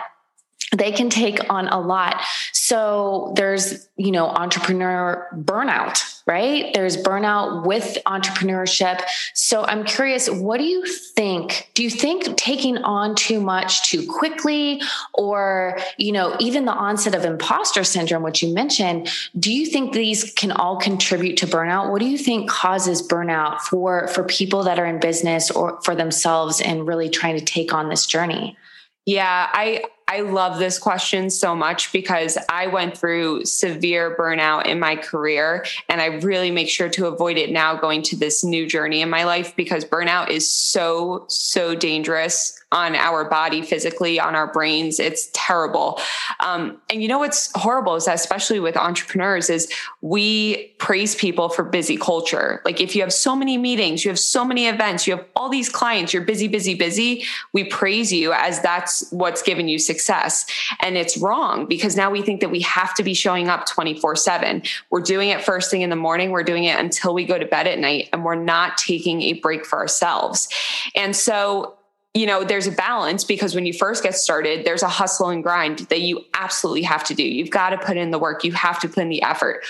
They 0.76 0.92
can 0.92 1.10
take 1.10 1.40
on 1.50 1.68
a 1.68 1.80
lot. 1.80 2.22
So 2.52 3.34
there's 3.36 3.88
you 3.96 4.12
know 4.12 4.28
entrepreneur 4.28 5.28
burnout 5.34 6.17
right? 6.28 6.74
There's 6.74 6.98
burnout 6.98 7.66
with 7.66 7.98
entrepreneurship. 8.06 9.02
So 9.34 9.64
I'm 9.64 9.86
curious, 9.86 10.30
what 10.30 10.58
do 10.58 10.66
you 10.66 10.86
think? 10.86 11.72
Do 11.74 11.82
you 11.82 11.90
think 11.90 12.36
taking 12.36 12.78
on 12.80 13.16
too 13.16 13.40
much 13.40 13.90
too 13.90 14.06
quickly 14.06 14.82
or, 15.14 15.80
you 15.98 16.12
know, 16.12 16.36
even 16.40 16.66
the 16.66 16.74
onset 16.74 17.16
of 17.16 17.24
imposter 17.24 17.86
syndrome 17.86 18.24
which 18.24 18.44
you 18.44 18.54
mentioned, 18.54 19.10
do 19.40 19.54
you 19.54 19.66
think 19.66 19.94
these 19.94 20.34
can 20.34 20.52
all 20.52 20.78
contribute 20.78 21.38
to 21.38 21.48
burnout? 21.48 21.92
What 21.92 22.02
do 22.02 22.08
you 22.08 22.18
think 22.18 22.50
causes 22.50 23.02
burnout 23.08 23.62
for 23.62 24.08
for 24.10 24.24
people 24.24 24.64
that 24.64 24.80
are 24.80 24.86
in 24.86 25.00
business 25.00 25.50
or 25.50 25.80
for 25.82 25.96
themselves 25.96 26.60
and 26.60 26.86
really 26.86 27.10
trying 27.10 27.38
to 27.40 27.46
take 27.46 27.74
on 27.74 27.90
this 27.90 28.06
journey? 28.06 28.58
Yeah, 29.06 29.50
I 29.54 29.86
I 30.10 30.22
love 30.22 30.58
this 30.58 30.80
question 30.80 31.30
so 31.30 31.54
much 31.54 31.92
because 31.92 32.38
I 32.50 32.68
went 32.68 32.98
through 32.98 33.44
severe 33.46 34.16
burnout 34.18 34.66
in 34.66 34.80
my 34.80 34.96
career 34.96 35.66
and 35.90 36.02
I 36.02 36.06
really 36.06 36.50
make 36.50 36.70
sure 36.70 36.88
to 36.90 37.08
avoid 37.08 37.38
it 37.38 37.52
now 37.52 37.76
going 37.76 38.04
to 38.04 38.16
this 38.16 38.44
new 38.44 38.66
journey 38.66 39.02
in 39.02 39.10
my 39.10 39.26
life 39.26 39.54
because 39.56 39.84
burnout 39.84 40.30
is 40.30 40.50
so, 40.50 41.26
so 41.28 41.76
dangerous 41.76 42.58
on 42.72 42.96
our 42.96 43.30
body 43.30 43.62
physically, 43.62 44.20
on 44.20 44.36
our 44.36 44.52
brains. 44.52 45.00
It's 45.00 45.30
terrible. 45.34 46.02
Um, 46.42 46.82
and 46.90 47.02
you 47.02 47.08
know 47.08 47.20
what's 47.20 47.50
horrible 47.56 47.96
is 47.96 48.06
that, 48.06 48.16
especially 48.16 48.60
with 48.60 48.76
entrepreneurs, 48.76 49.50
is 49.50 49.72
we 50.02 50.74
praise 50.78 51.16
people 51.16 51.48
for 51.48 51.64
busy 51.64 51.96
culture. 51.96 52.62
Like 52.66 52.82
if 52.82 52.94
you 52.94 53.02
have 53.04 53.14
so 53.14 53.38
many 53.38 53.58
meetings, 53.58 54.04
you 54.04 54.12
have 54.12 54.20
so 54.20 54.44
many 54.44 54.68
events, 54.68 55.08
you 55.08 55.16
have 55.16 55.26
all 55.34 55.48
these 55.48 55.70
clients, 55.70 56.14
you're 56.14 56.24
busy, 56.24 56.50
busy, 56.50 56.76
busy. 56.76 57.24
We 57.54 57.64
praise 57.64 58.12
you 58.12 58.34
as 58.34 58.62
that's 58.62 59.10
what's 59.12 59.42
given 59.42 59.70
you 59.70 59.80
success. 59.80 60.46
And 60.82 60.98
it's 60.98 61.18
wrong 61.18 61.68
because 61.68 61.96
now 61.96 62.12
we 62.12 62.22
think 62.22 62.42
that 62.42 62.50
we 62.50 62.60
have 62.62 62.94
to 62.96 63.04
be 63.04 63.14
showing 63.14 63.48
up 63.48 63.66
24 63.66 64.18
7. 64.18 64.62
We're 64.90 65.02
doing 65.02 65.30
it 65.30 65.42
first 65.42 65.72
thing 65.72 65.84
in 65.84 65.90
the 65.90 65.96
morning, 65.96 66.32
we're 66.32 66.44
doing 66.44 66.66
it 66.66 66.78
until 66.78 67.14
we 67.14 67.24
go 67.24 67.40
to 67.40 67.46
bed 67.46 67.66
at 67.66 67.80
night, 67.80 68.10
and 68.12 68.26
we're 68.26 68.36
not 68.36 68.78
taking 68.78 69.22
a 69.22 69.34
break 69.34 69.66
for 69.66 69.80
ourselves. 69.80 70.50
And 70.94 71.16
so 71.16 71.77
you 72.18 72.26
know, 72.26 72.44
there's 72.44 72.66
a 72.66 72.72
balance 72.72 73.24
because 73.24 73.54
when 73.54 73.68
you 73.68 73.74
first 73.74 74.02
get 74.02 74.16
started, 74.16 74.66
there's 74.66 74.82
a 74.82 74.88
hustle 74.88 75.30
and 75.30 75.44
grind 75.44 75.80
that 75.90 76.02
you 76.02 76.26
absolutely 76.34 76.82
have 76.82 77.04
to 77.04 77.14
do. 77.14 77.22
You've 77.22 77.52
got 77.52 77.70
to 77.70 77.78
put 77.78 77.96
in 77.96 78.10
the 78.10 78.18
work, 78.18 78.44
you 78.44 78.54
have 78.54 78.80
to 78.80 78.88
put 78.88 78.98
in 78.98 79.10
the 79.10 79.22
effort. 79.22 79.64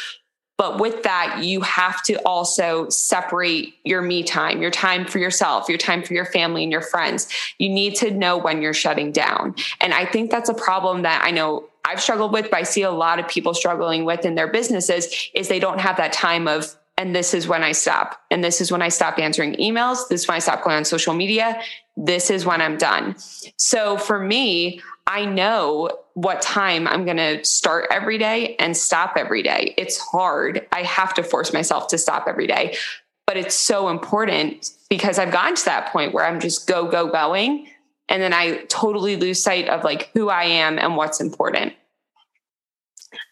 But 0.57 0.79
with 0.79 1.03
that, 1.03 1.43
you 1.43 1.59
have 1.61 2.01
to 2.03 2.15
also 2.25 2.87
separate 2.87 3.75
your 3.83 4.01
me 4.01 4.23
time, 4.23 4.61
your 4.61 4.71
time 4.71 5.05
for 5.05 5.19
yourself, 5.19 5.67
your 5.67 5.77
time 5.77 6.01
for 6.01 6.13
your 6.13 6.25
family 6.25 6.63
and 6.63 6.71
your 6.71 6.81
friends. 6.81 7.27
You 7.59 7.67
need 7.67 7.95
to 7.97 8.11
know 8.11 8.37
when 8.37 8.61
you're 8.61 8.73
shutting 8.73 9.11
down. 9.11 9.53
And 9.81 9.93
I 9.93 10.05
think 10.05 10.31
that's 10.31 10.49
a 10.49 10.55
problem 10.55 11.01
that 11.01 11.21
I 11.23 11.31
know 11.31 11.65
I've 11.83 12.01
struggled 12.01 12.31
with, 12.31 12.49
but 12.49 12.57
I 12.57 12.63
see 12.63 12.81
a 12.81 12.91
lot 12.91 13.19
of 13.19 13.27
people 13.27 13.53
struggling 13.53 14.05
with 14.05 14.25
in 14.25 14.35
their 14.35 14.47
businesses 14.47 15.29
is 15.35 15.49
they 15.49 15.59
don't 15.59 15.79
have 15.79 15.97
that 15.97 16.13
time 16.13 16.47
of 16.47 16.75
and 16.97 17.15
this 17.15 17.33
is 17.35 17.47
when 17.47 17.63
I 17.63 17.73
stop. 17.73 18.19
And 18.31 18.43
this 18.43 18.59
is 18.59 18.71
when 18.71 18.81
I 18.81 18.89
stop 18.89 19.19
answering 19.19 19.53
emails. 19.55 20.07
This 20.09 20.21
is 20.21 20.27
when 20.27 20.35
I 20.35 20.39
stop 20.39 20.63
going 20.63 20.77
on 20.77 20.85
social 20.85 21.13
media. 21.13 21.61
This 21.97 22.29
is 22.29 22.45
when 22.45 22.61
I'm 22.61 22.77
done. 22.77 23.15
So 23.57 23.97
for 23.97 24.19
me, 24.19 24.81
I 25.07 25.25
know 25.25 25.89
what 26.13 26.41
time 26.41 26.87
I'm 26.87 27.05
going 27.05 27.17
to 27.17 27.43
start 27.43 27.87
every 27.89 28.19
day 28.19 28.55
and 28.57 28.77
stop 28.77 29.13
every 29.17 29.41
day. 29.41 29.73
It's 29.77 29.97
hard. 29.97 30.67
I 30.71 30.83
have 30.83 31.15
to 31.15 31.23
force 31.23 31.53
myself 31.53 31.87
to 31.87 31.97
stop 31.97 32.27
every 32.27 32.45
day, 32.45 32.77
but 33.25 33.35
it's 33.35 33.55
so 33.55 33.89
important 33.89 34.69
because 34.89 35.17
I've 35.17 35.31
gotten 35.31 35.55
to 35.55 35.65
that 35.65 35.91
point 35.91 36.13
where 36.13 36.25
I'm 36.25 36.39
just 36.39 36.67
go, 36.67 36.87
go, 36.87 37.07
going. 37.07 37.67
And 38.09 38.21
then 38.21 38.31
I 38.31 38.63
totally 38.65 39.15
lose 39.15 39.41
sight 39.41 39.67
of 39.67 39.83
like 39.83 40.11
who 40.13 40.29
I 40.29 40.43
am 40.43 40.77
and 40.77 40.95
what's 40.95 41.19
important. 41.19 41.73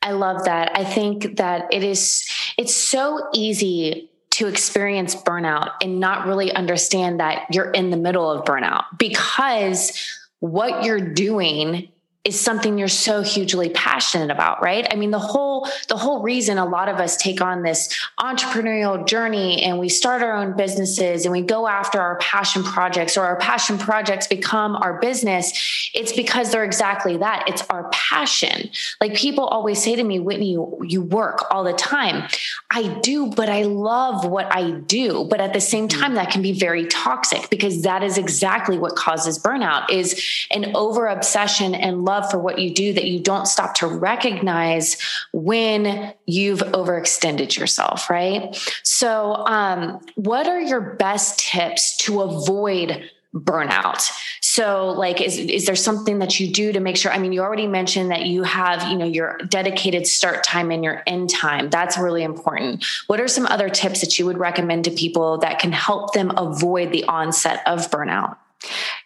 I 0.01 0.13
love 0.13 0.45
that. 0.45 0.77
I 0.77 0.83
think 0.83 1.37
that 1.37 1.71
it 1.71 1.83
is 1.83 2.27
it's 2.57 2.73
so 2.73 3.27
easy 3.33 4.09
to 4.35 4.47
experience 4.47 5.15
burnout 5.15 5.71
and 5.81 5.97
not 5.97 6.27
really 6.27 6.53
understand 6.53 7.21
that 7.21 7.47
you're 7.53 7.71
in 7.71 7.89
the 7.89 7.95
middle 7.95 8.29
of 8.29 8.43
burnout 8.43 8.83
because 8.97 9.93
what 10.39 10.83
you're 10.83 10.99
doing 10.99 11.87
is 12.25 12.39
something 12.39 12.77
you're 12.77 12.87
so 12.87 13.21
hugely 13.21 13.69
passionate 13.69 14.31
about 14.31 14.61
right? 14.61 14.87
I 14.91 14.95
mean 14.95 15.11
the 15.11 15.19
whole 15.19 15.67
the 15.87 15.95
whole 15.95 16.21
reason 16.23 16.57
a 16.57 16.65
lot 16.65 16.89
of 16.89 16.97
us 16.97 17.15
take 17.17 17.39
on 17.39 17.61
this 17.61 17.95
entrepreneurial 18.19 19.07
journey 19.07 19.61
and 19.63 19.79
we 19.79 19.89
start 19.89 20.23
our 20.23 20.35
own 20.35 20.57
businesses 20.57 21.25
and 21.25 21.31
we 21.31 21.41
go 21.41 21.67
after 21.67 22.01
our 22.01 22.17
passion 22.17 22.63
projects 22.63 23.15
or 23.15 23.25
our 23.25 23.37
passion 23.37 23.77
projects 23.77 24.27
become 24.27 24.75
our 24.75 24.99
business 24.99 25.91
it's 25.93 26.13
because 26.13 26.51
they're 26.51 26.63
exactly 26.63 27.17
that. 27.17 27.45
It's 27.47 27.61
our 27.69 27.89
passion. 27.91 28.71
Like 28.99 29.13
people 29.13 29.45
always 29.45 29.81
say 29.81 29.95
to 29.95 30.03
me 30.03 30.19
whitney 30.19 30.51
you, 30.51 30.79
you 30.83 31.01
work 31.01 31.45
all 31.51 31.63
the 31.63 31.73
time. 31.73 32.27
I 32.71 32.99
do 33.01 33.27
but 33.27 33.49
i 33.49 33.63
love 33.63 34.25
what 34.25 34.51
i 34.51 34.71
do. 34.71 35.27
But 35.29 35.41
at 35.41 35.53
the 35.53 35.61
same 35.61 35.87
mm-hmm. 35.87 36.01
time 36.01 36.15
that 36.15 36.31
can 36.31 36.41
be 36.41 36.53
very 36.53 36.87
toxic 36.87 37.49
because 37.49 37.83
that 37.83 38.03
is 38.03 38.17
exactly 38.17 38.77
what 38.79 38.95
causes 38.95 39.37
burnout 39.37 39.91
is 39.91 40.47
an 40.49 40.75
over 40.75 41.05
obsession 41.05 41.75
and 41.75 42.03
love 42.03 42.14
love 42.15 42.31
for 42.31 42.39
what 42.39 42.59
you 42.59 42.73
do 42.73 42.93
that 42.93 43.05
you 43.05 43.19
don't 43.19 43.47
stop 43.47 43.75
to 43.75 43.87
recognize 43.87 44.97
when 45.33 46.13
you've 46.25 46.59
overextended 46.59 47.57
yourself, 47.57 48.09
right? 48.09 48.55
So, 48.83 49.33
um, 49.45 49.99
what 50.15 50.47
are 50.47 50.61
your 50.61 50.81
best 50.81 51.39
tips 51.39 51.97
to 51.97 52.21
avoid 52.21 53.09
burnout? 53.33 54.09
So 54.41 54.87
like 54.91 55.19
is 55.19 55.37
is 55.37 55.65
there 55.65 55.75
something 55.75 56.19
that 56.19 56.39
you 56.39 56.49
do 56.49 56.71
to 56.71 56.79
make 56.79 56.95
sure 56.95 57.11
i 57.11 57.17
mean 57.17 57.33
you 57.33 57.41
already 57.41 57.67
mentioned 57.67 58.11
that 58.11 58.25
you 58.25 58.43
have 58.43 58.89
you 58.89 58.97
know 58.97 59.05
your 59.05 59.37
dedicated 59.49 60.07
start 60.07 60.45
time 60.45 60.71
and 60.71 60.81
your 60.81 61.03
end 61.05 61.29
time. 61.29 61.69
That's 61.69 61.97
really 61.97 62.23
important. 62.23 62.85
What 63.07 63.19
are 63.19 63.27
some 63.27 63.45
other 63.47 63.67
tips 63.67 63.99
that 63.99 64.17
you 64.17 64.25
would 64.25 64.37
recommend 64.37 64.85
to 64.85 64.91
people 64.91 65.39
that 65.39 65.59
can 65.59 65.73
help 65.73 66.13
them 66.13 66.31
avoid 66.37 66.93
the 66.93 67.03
onset 67.03 67.61
of 67.65 67.91
burnout 67.91 68.37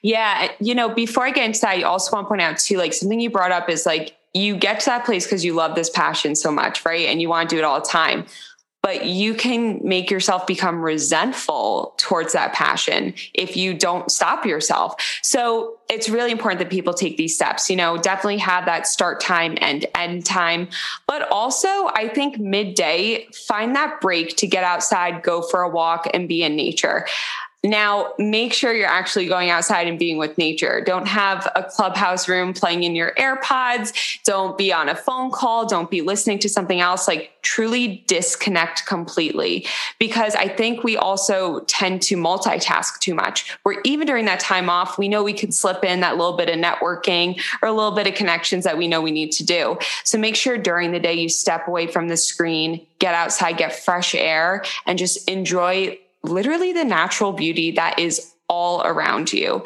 yeah. 0.02 0.52
You 0.60 0.76
know, 0.76 0.90
before 0.90 1.26
I 1.26 1.32
get 1.32 1.46
into 1.46 1.62
that, 1.62 1.78
I 1.78 1.82
also 1.84 2.12
want 2.12 2.26
to 2.26 2.30
point 2.30 2.42
out 2.42 2.58
too, 2.58 2.78
like 2.78 2.94
something 2.94 3.20
you 3.20 3.30
brought 3.30 3.52
up 3.52 3.70
is 3.70 3.86
like 3.86 4.16
you 4.34 4.56
get 4.56 4.80
to 4.82 4.86
that 4.88 5.06
place 5.06 5.26
because 5.26 5.44
you 5.44 5.54
love 5.54 5.76
this 5.76 5.90
passion 5.90 6.36
so 6.36 6.52
much, 6.52 6.86
right? 6.86 7.08
And 7.08 7.22
you 7.22 7.30
want 7.30 7.50
to 7.50 7.56
do 7.56 7.60
it 7.60 7.66
all 7.66 7.80
the 7.80 7.88
time. 7.88 8.26
But 8.82 9.06
you 9.06 9.34
can 9.34 9.82
make 9.84 10.10
yourself 10.10 10.48
become 10.48 10.82
resentful 10.82 11.96
towards 11.98 12.32
that 12.32 12.54
passion 12.54 13.14
if 13.34 13.58
you 13.58 13.74
don't 13.74 14.10
stop 14.10 14.46
yourself. 14.46 14.96
So 15.22 15.80
it's 15.90 16.08
really 16.08 16.32
important 16.32 16.60
that 16.60 16.70
people 16.70 16.94
take 16.94 17.18
these 17.18 17.36
steps. 17.36 17.70
You 17.70 17.76
know, 17.76 17.98
definitely 17.98 18.38
have 18.38 18.66
that 18.66 18.88
start 18.88 19.20
time 19.20 19.58
and 19.60 19.86
end 19.96 20.26
time. 20.26 20.70
But 21.08 21.30
also, 21.30 21.68
I 21.68 22.10
think 22.14 22.40
midday, 22.40 23.28
find 23.48 23.76
that 23.76 24.00
break 24.00 24.38
to 24.38 24.48
get 24.48 24.64
outside, 24.64 25.24
go 25.24 25.42
for 25.42 25.62
a 25.62 25.70
walk, 25.70 26.08
and 26.14 26.30
be 26.30 26.42
in 26.42 26.56
nature. 26.56 27.06
Now, 27.62 28.14
make 28.18 28.54
sure 28.54 28.74
you're 28.74 28.88
actually 28.88 29.28
going 29.28 29.50
outside 29.50 29.88
and 29.88 30.00
being 30.00 30.18
with 30.18 30.38
nature. 30.38 30.80
Don't 30.80 31.08
have 31.08 31.52
a 31.58 31.64
clubhouse 31.64 32.30
room 32.30 32.54
playing 32.54 32.84
in 32.84 32.96
your 32.96 33.14
AirPods. 33.16 34.22
Don't 34.24 34.58
be 34.58 34.72
on 34.72 34.88
a 34.88 34.96
phone 34.96 35.30
call. 35.30 35.66
Don't 35.66 35.92
be 35.92 36.00
listening 36.00 36.40
to 36.40 36.48
something 36.48 36.80
else. 36.80 37.06
Like, 37.06 37.32
truly 37.42 38.06
disconnect 38.08 38.86
completely. 38.86 39.66
Because 40.00 40.36
I 40.36 40.48
think 40.48 40.86
we 40.86 40.96
also 40.96 41.60
tend 41.62 42.02
to 42.04 42.16
multitask 42.16 42.98
too 43.00 43.14
much. 43.14 43.58
Where 43.64 43.82
even 43.84 44.08
during 44.08 44.24
that 44.26 44.40
time 44.40 44.70
off, 44.70 44.98
we 44.98 45.10
know 45.10 45.22
we 45.22 45.34
could 45.34 45.54
slip 45.54 45.84
in 45.84 46.00
that 46.00 46.16
little 46.16 46.38
bit 46.38 46.48
of 46.48 46.56
networking 46.56 47.42
or 47.62 47.68
a 47.68 47.74
little 47.74 47.92
bit 47.92 48.08
of 48.08 48.14
connections 48.14 48.64
that 48.64 48.78
we 48.78 48.88
know 48.88 49.02
we 49.02 49.12
need 49.12 49.34
to 49.34 49.46
do. 49.46 49.78
So 50.06 50.18
make 50.18 50.38
sure 50.38 50.58
during 50.58 50.94
the 50.94 51.00
day 51.00 51.16
you 51.16 51.28
step 51.28 51.68
away 51.68 51.88
from 51.88 52.08
the 52.08 52.16
screen, 52.16 52.86
get 53.00 53.14
outside, 53.14 53.58
get 53.58 53.76
fresh 53.76 54.16
air, 54.16 54.64
and 54.86 54.98
just 54.98 55.30
enjoy 55.30 56.00
literally 56.24 56.74
the 56.74 56.86
natural 56.86 57.34
beauty 57.34 57.72
that 57.72 58.00
is 58.00 58.34
all 58.48 58.82
around 58.84 59.32
you. 59.32 59.64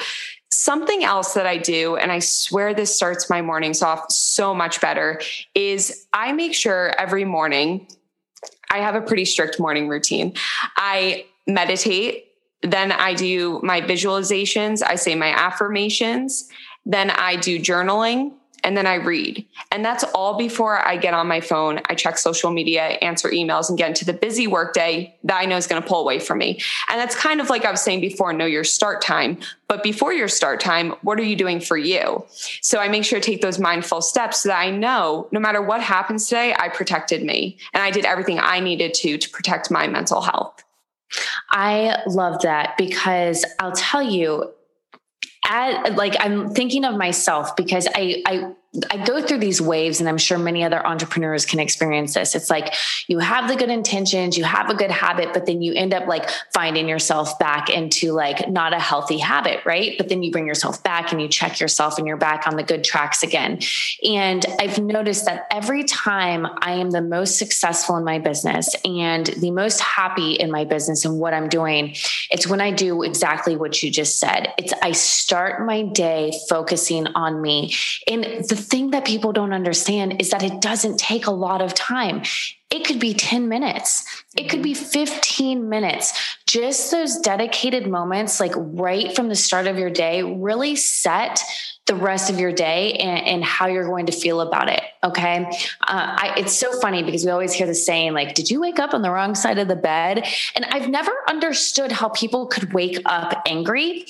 Something 0.52 1.04
else 1.04 1.34
that 1.34 1.48
I 1.48 1.58
do, 1.58 1.96
and 1.96 2.12
I 2.12 2.20
swear 2.20 2.74
this 2.74 2.96
starts 2.96 3.30
my 3.30 3.42
mornings 3.42 3.82
off 3.82 4.12
so 4.12 4.54
much 4.54 4.80
better, 4.80 5.20
is 5.56 6.06
I 6.14 6.32
make 6.32 6.54
sure 6.54 6.94
every 7.00 7.26
morning 7.26 7.88
I 8.70 8.78
have 8.80 8.96
a 8.96 9.02
pretty 9.02 9.26
strict 9.26 9.60
morning 9.60 9.88
routine. 9.88 10.34
I 10.78 11.26
meditate, 11.48 12.26
then 12.62 12.92
I 12.92 13.14
do 13.14 13.60
my 13.64 13.82
visualizations, 13.82 14.82
I 14.86 14.96
say 14.96 15.16
my 15.16 15.30
affirmations, 15.30 16.48
then 16.86 17.10
I 17.10 17.36
do 17.36 17.60
journaling, 17.60 18.34
and 18.64 18.78
then 18.78 18.88
I 18.88 18.96
read. 18.96 19.46
And 19.72 19.84
that's 19.84 20.04
all 20.16 20.38
before 20.38 20.86
I 20.86 20.98
get 20.98 21.14
on 21.14 21.28
my 21.28 21.42
phone. 21.42 21.82
I 21.90 21.96
check 21.96 22.18
social 22.18 22.52
media, 22.52 22.82
answer 22.82 23.30
emails, 23.30 23.70
and 23.70 23.78
get 23.78 23.90
into 23.90 24.06
the 24.06 24.14
busy 24.14 24.48
workday 24.48 25.16
that 25.24 25.40
I 25.42 25.46
know 25.46 25.58
is 25.58 25.68
going 25.68 25.82
to 25.82 25.88
pull 25.88 26.02
away 26.02 26.20
from 26.20 26.38
me. 26.38 26.60
And 26.90 27.00
that's 27.00 27.16
kind 27.16 27.42
of 27.42 27.50
like 27.50 27.66
I 27.66 27.72
was 27.72 27.82
saying 27.82 28.02
before 28.02 28.34
know 28.34 28.46
your 28.46 28.64
start 28.64 29.02
time. 29.02 29.38
But 29.68 29.84
before 29.84 30.14
your 30.14 30.28
start 30.28 30.60
time, 30.60 30.92
what 31.02 31.20
are 31.20 31.24
you 31.24 31.36
doing 31.36 31.60
for 31.60 31.78
you? 31.78 32.26
So 32.62 32.80
I 32.80 32.88
make 32.88 33.06
sure 33.06 33.20
to 33.20 33.26
take 33.26 33.42
those 33.42 33.60
mindful 33.60 34.02
steps 34.02 34.44
so 34.44 34.50
that 34.50 34.60
I 34.60 34.70
know 34.70 35.28
no 35.32 35.40
matter 35.40 35.62
what 35.62 35.82
happens 35.82 36.28
today, 36.28 36.56
I 36.58 36.70
protected 36.70 37.24
me 37.24 37.58
and 37.74 37.82
I 37.82 37.92
did 37.92 38.06
everything 38.06 38.40
I 38.40 38.60
needed 38.60 38.94
to 38.96 39.18
to 39.18 39.30
protect 39.30 39.72
my 39.72 39.88
mental 39.88 40.22
health. 40.22 40.64
I 41.52 42.02
love 42.08 42.42
that 42.42 42.76
because 42.78 43.46
I'll 43.60 43.74
tell 43.74 44.02
you, 44.02 44.52
at, 45.48 45.96
like 45.96 46.16
I'm 46.20 46.54
thinking 46.54 46.86
of 46.86 46.96
myself 46.96 47.56
because 47.56 47.88
I 47.96 48.22
I 48.26 48.54
I 48.90 49.04
go 49.06 49.22
through 49.22 49.38
these 49.38 49.62
waves, 49.62 50.00
and 50.00 50.10
I'm 50.10 50.18
sure 50.18 50.40
many 50.40 50.64
other 50.64 50.86
entrepreneurs 50.86 51.46
can 51.46 51.60
experience 51.60 52.16
this. 52.16 52.34
It's 52.34 52.50
like 52.50 52.74
you 53.08 53.20
have 53.20 53.48
the 53.48 53.56
good 53.56 53.70
intentions, 53.70 54.36
you 54.36 54.44
have 54.46 54.70
a 54.70 54.74
good 54.74 54.90
habit, 54.90 55.30
but 55.32 55.46
then 55.46 55.62
you 55.62 55.74
end 55.74 55.94
up 55.94 56.08
like 56.08 56.28
finding 56.54 56.90
yourself 56.90 57.38
back 57.38 57.70
into 57.70 58.14
like 58.14 58.50
not 58.50 58.74
a 58.74 58.80
healthy 58.80 59.20
habit, 59.20 59.60
right? 59.64 59.96
But 59.98 60.10
then 60.10 60.24
you 60.24 60.32
bring 60.32 60.48
yourself 60.48 60.82
back 60.82 61.12
and 61.12 61.22
you 61.22 61.28
check 61.28 61.60
yourself 61.60 62.00
and 62.00 62.08
you're 62.08 62.18
back 62.18 62.48
on 62.48 62.56
the 62.56 62.64
good 62.64 62.84
tracks 62.84 63.22
again. 63.22 63.60
And 64.08 64.44
I've 64.60 64.80
noticed 64.80 65.26
that 65.26 65.46
every 65.52 65.84
time 65.84 66.48
I 66.62 66.74
am 66.74 66.90
the 66.90 67.02
most 67.02 67.38
successful 67.38 67.96
in 67.98 68.04
my 68.04 68.18
business 68.18 68.76
and 68.84 69.28
the 69.28 69.52
most 69.52 69.82
happy 69.82 70.34
in 70.34 70.50
my 70.50 70.66
business 70.66 71.06
and 71.06 71.20
what 71.20 71.36
I'm 71.36 71.48
doing, 71.48 71.96
it's 72.32 72.48
when 72.48 72.60
I 72.60 72.72
do 72.72 73.04
exactly 73.04 73.56
what 73.56 73.84
you 73.84 73.92
just 73.92 74.20
said. 74.20 74.52
It's 74.58 74.74
I 74.82 74.94
start 74.94 75.64
my 75.64 75.84
day 75.84 76.32
focusing 76.50 77.06
on 77.08 77.40
me. 77.40 77.76
And 78.08 78.24
the 78.24 78.63
thing 78.64 78.92
that 78.92 79.06
people 79.06 79.34
don't 79.34 79.54
understand 79.54 80.20
is 80.20 80.30
that 80.32 80.44
it 80.44 80.62
doesn't 80.62 80.98
take 80.98 81.28
a 81.28 81.32
lot 81.32 81.62
of 81.62 81.74
time. 81.74 82.24
It 82.70 82.86
could 82.86 83.00
be 83.00 83.14
10 83.14 83.48
minutes. 83.48 84.04
It 84.36 84.50
could 84.50 84.64
be 84.64 84.74
15 84.74 85.70
minutes. 85.70 86.38
Just 86.48 86.90
those 86.90 87.20
dedicated 87.20 87.88
moments, 87.88 88.40
like 88.40 88.54
right 88.56 89.16
from 89.16 89.30
the 89.30 89.36
start 89.36 89.68
of 89.68 89.78
your 89.78 89.92
day, 89.92 90.24
really 90.24 90.76
set 90.76 91.44
the 91.86 91.96
rest 91.96 92.30
of 92.30 92.40
your 92.40 92.52
day 92.52 92.94
and, 92.94 93.28
and, 93.28 93.44
how 93.44 93.68
you're 93.68 93.86
going 93.86 94.06
to 94.06 94.14
feel 94.14 94.40
about 94.40 94.70
it. 94.70 94.82
Okay. 95.04 95.46
Uh, 95.82 96.16
I, 96.18 96.34
it's 96.38 96.58
so 96.58 96.80
funny 96.80 97.04
because 97.04 97.26
we 97.26 97.32
always 97.32 97.52
hear 97.52 97.68
the 97.68 97.76
saying, 97.76 98.14
like, 98.14 98.36
did 98.36 98.50
you 98.50 98.62
wake 98.62 98.80
up 98.80 98.94
on 98.94 99.02
the 99.02 99.12
wrong 99.12 99.36
side 99.36 99.58
of 99.58 99.68
the 99.68 99.76
bed? 99.76 100.26
And 100.56 100.64
I've 100.66 100.88
never 100.88 101.12
understood 101.28 101.92
how 101.92 102.08
people 102.10 102.48
could 102.48 102.74
wake 102.74 103.02
up 103.06 103.42
angry. 103.46 104.06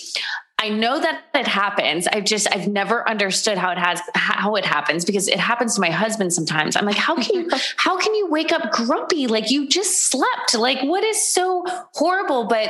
I 0.63 0.70
know 0.70 0.98
that 0.98 1.25
it 1.36 1.46
happens. 1.46 2.08
I've 2.08 2.24
just 2.24 2.48
I've 2.50 2.70
never 2.70 3.08
understood 3.08 3.58
how 3.58 3.72
it 3.72 3.77
has 3.77 4.00
how 4.15 4.55
it 4.55 4.63
happens 4.63 5.03
because 5.03 5.27
it 5.27 5.38
happens 5.38 5.75
to 5.75 5.82
my 5.82 5.89
husband 5.89 6.32
sometimes. 6.32 6.77
I'm 6.77 6.86
like, 6.86 6.96
how 6.96 7.15
can 7.15 7.36
you 7.36 7.50
how 7.75 7.98
can 8.00 8.15
you 8.15 8.29
wake 8.29 8.53
up 8.53 8.72
grumpy 8.72 9.27
like 9.27 9.51
you 9.51 9.67
just 9.67 10.08
slept? 10.08 10.55
Like 10.58 10.82
what 10.84 11.03
is 11.03 11.22
so 11.22 11.65
horrible? 11.93 12.46
But 12.46 12.70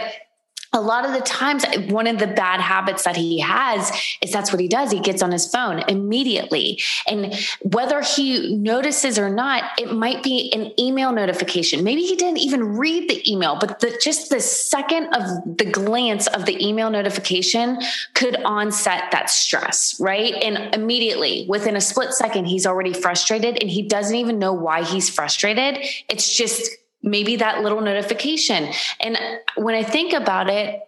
a 0.73 0.81
lot 0.81 1.05
of 1.05 1.13
the 1.13 1.21
times 1.21 1.63
one 1.87 2.07
of 2.07 2.17
the 2.17 2.27
bad 2.27 2.59
habits 2.59 3.03
that 3.03 3.15
he 3.15 3.39
has 3.39 3.91
is 4.21 4.31
that's 4.31 4.51
what 4.51 4.59
he 4.59 4.67
does. 4.67 4.91
He 4.91 4.99
gets 4.99 5.21
on 5.21 5.31
his 5.31 5.47
phone 5.47 5.79
immediately. 5.87 6.81
And 7.07 7.33
whether 7.61 8.01
he 8.01 8.55
notices 8.55 9.19
or 9.19 9.29
not 9.29 9.63
it 9.77 9.93
might 9.93 10.23
be 10.23 10.51
an 10.53 10.77
email 10.79 11.11
notification. 11.11 11.83
Maybe 11.83 12.01
he 12.01 12.15
didn't 12.15 12.39
even 12.39 12.77
read 12.77 13.09
the 13.09 13.31
email 13.31 13.57
but 13.59 13.79
the, 13.79 13.97
just 14.01 14.29
the 14.29 14.39
second 14.39 15.13
of 15.13 15.57
the 15.57 15.65
glance 15.65 16.27
of 16.27 16.45
the 16.45 16.65
email 16.65 16.89
notification 16.89 17.79
could 18.13 18.35
onset 18.43 19.11
that 19.11 19.29
stress 19.29 19.95
right? 19.99 20.33
And 20.33 20.73
immediately 20.73 21.45
within 21.47 21.75
a 21.75 21.81
split 21.81 22.13
second 22.13 22.45
he's 22.45 22.65
already 22.65 22.93
frustrated 22.93 23.61
and 23.61 23.69
he 23.69 23.83
doesn't 23.83 24.15
even 24.15 24.39
know 24.39 24.53
why 24.53 24.83
he's 24.83 25.09
frustrated. 25.09 25.77
It's 26.09 26.35
just 26.35 26.69
maybe 27.03 27.35
that 27.35 27.61
little 27.61 27.81
notification. 27.81 28.71
And 28.99 29.17
when 29.55 29.75
I 29.75 29.83
think 29.83 30.13
about 30.13 30.49
it, 30.49 30.81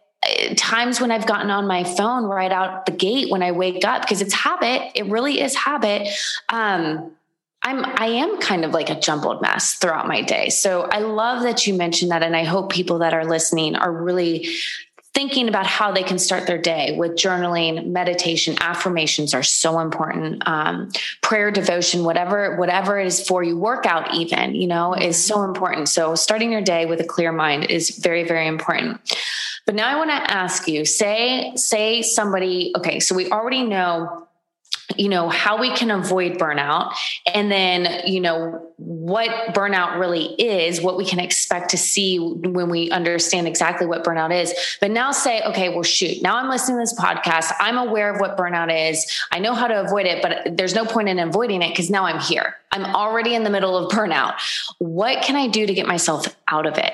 times 0.57 0.99
when 0.99 1.11
I've 1.11 1.27
gotten 1.27 1.51
on 1.51 1.67
my 1.67 1.83
phone 1.83 2.23
right 2.23 2.51
out 2.51 2.85
the 2.85 2.91
gate 2.91 3.29
when 3.29 3.43
I 3.43 3.51
wake 3.51 3.85
up, 3.85 4.01
because 4.01 4.21
it's 4.21 4.33
habit, 4.33 4.91
it 4.95 5.05
really 5.05 5.41
is 5.41 5.53
habit. 5.55 6.07
Um, 6.49 7.11
I'm 7.61 7.83
I 7.83 8.07
am 8.07 8.39
kind 8.39 8.63
of 8.63 8.71
like 8.71 8.89
a 8.89 8.99
jumbled 8.99 9.41
mess 9.41 9.73
throughout 9.73 10.07
my 10.07 10.21
day. 10.21 10.49
So 10.49 10.83
I 10.83 10.99
love 10.99 11.43
that 11.43 11.65
you 11.65 11.73
mentioned 11.73 12.11
that 12.11 12.21
and 12.21 12.35
I 12.35 12.43
hope 12.43 12.71
people 12.71 12.99
that 12.99 13.13
are 13.13 13.25
listening 13.25 13.75
are 13.75 13.91
really 13.91 14.47
thinking 15.15 15.47
about 15.47 15.65
how 15.65 15.93
they 15.93 16.03
can 16.03 16.19
start 16.19 16.45
their 16.45 16.57
day 16.57 16.93
with 16.97 17.13
journaling 17.13 17.87
meditation 17.87 18.55
affirmations 18.59 19.33
are 19.33 19.41
so 19.41 19.79
important. 19.79 20.45
Um, 20.45 20.91
prayer 21.21 21.49
devotion 21.49 22.03
whatever 22.03 22.57
whatever 22.57 22.99
it 22.99 23.07
is 23.07 23.25
for 23.25 23.41
you 23.41 23.57
workout 23.57 24.13
even 24.13 24.53
you 24.53 24.67
know 24.67 24.93
is 24.93 25.23
so 25.23 25.43
important. 25.43 25.87
So 25.89 26.13
starting 26.15 26.51
your 26.51 26.61
day 26.61 26.85
with 26.85 26.99
a 26.99 27.05
clear 27.05 27.31
mind 27.31 27.71
is 27.71 27.97
very 27.97 28.23
very 28.23 28.47
important. 28.47 28.99
But 29.65 29.73
now 29.73 29.87
i 29.87 29.95
want 29.95 30.11
to 30.11 30.31
ask 30.31 30.67
you 30.67 30.85
say 30.85 31.53
say 31.55 32.03
somebody 32.03 32.71
okay 32.77 32.99
so 32.99 33.15
we 33.15 33.31
already 33.31 33.63
know 33.63 34.24
you 34.97 35.09
know 35.09 35.29
how 35.29 35.59
we 35.59 35.71
can 35.75 35.91
avoid 35.91 36.33
burnout 36.33 36.93
and 37.33 37.51
then 37.51 38.07
you 38.07 38.19
know 38.19 38.71
what 38.77 39.29
burnout 39.53 39.99
really 39.99 40.25
is 40.33 40.81
what 40.81 40.97
we 40.97 41.05
can 41.05 41.19
expect 41.19 41.69
to 41.71 41.77
see 41.77 42.19
when 42.19 42.69
we 42.69 42.91
understand 42.91 43.47
exactly 43.47 43.87
what 43.87 44.03
burnout 44.03 44.33
is. 44.33 44.53
But 44.81 44.91
now 44.91 45.11
say 45.11 45.41
okay 45.43 45.69
well 45.69 45.83
shoot 45.83 46.21
now 46.21 46.37
i'm 46.37 46.49
listening 46.49 46.77
to 46.77 46.81
this 46.81 46.99
podcast. 46.99 47.51
I'm 47.59 47.77
aware 47.77 48.13
of 48.13 48.19
what 48.19 48.37
burnout 48.37 48.91
is. 48.91 49.05
I 49.31 49.39
know 49.39 49.53
how 49.53 49.67
to 49.67 49.81
avoid 49.81 50.05
it 50.05 50.21
but 50.21 50.57
there's 50.57 50.75
no 50.75 50.85
point 50.85 51.09
in 51.09 51.19
avoiding 51.19 51.61
it 51.61 51.69
because 51.69 51.89
now 51.89 52.05
i'm 52.05 52.19
here. 52.19 52.55
I'm 52.71 52.83
already 52.95 53.35
in 53.35 53.43
the 53.43 53.49
middle 53.49 53.77
of 53.77 53.91
burnout. 53.91 54.35
What 54.79 55.23
can 55.23 55.35
i 55.35 55.47
do 55.47 55.65
to 55.65 55.73
get 55.73 55.87
myself 55.87 56.35
out 56.47 56.65
of 56.65 56.77
it 56.77 56.93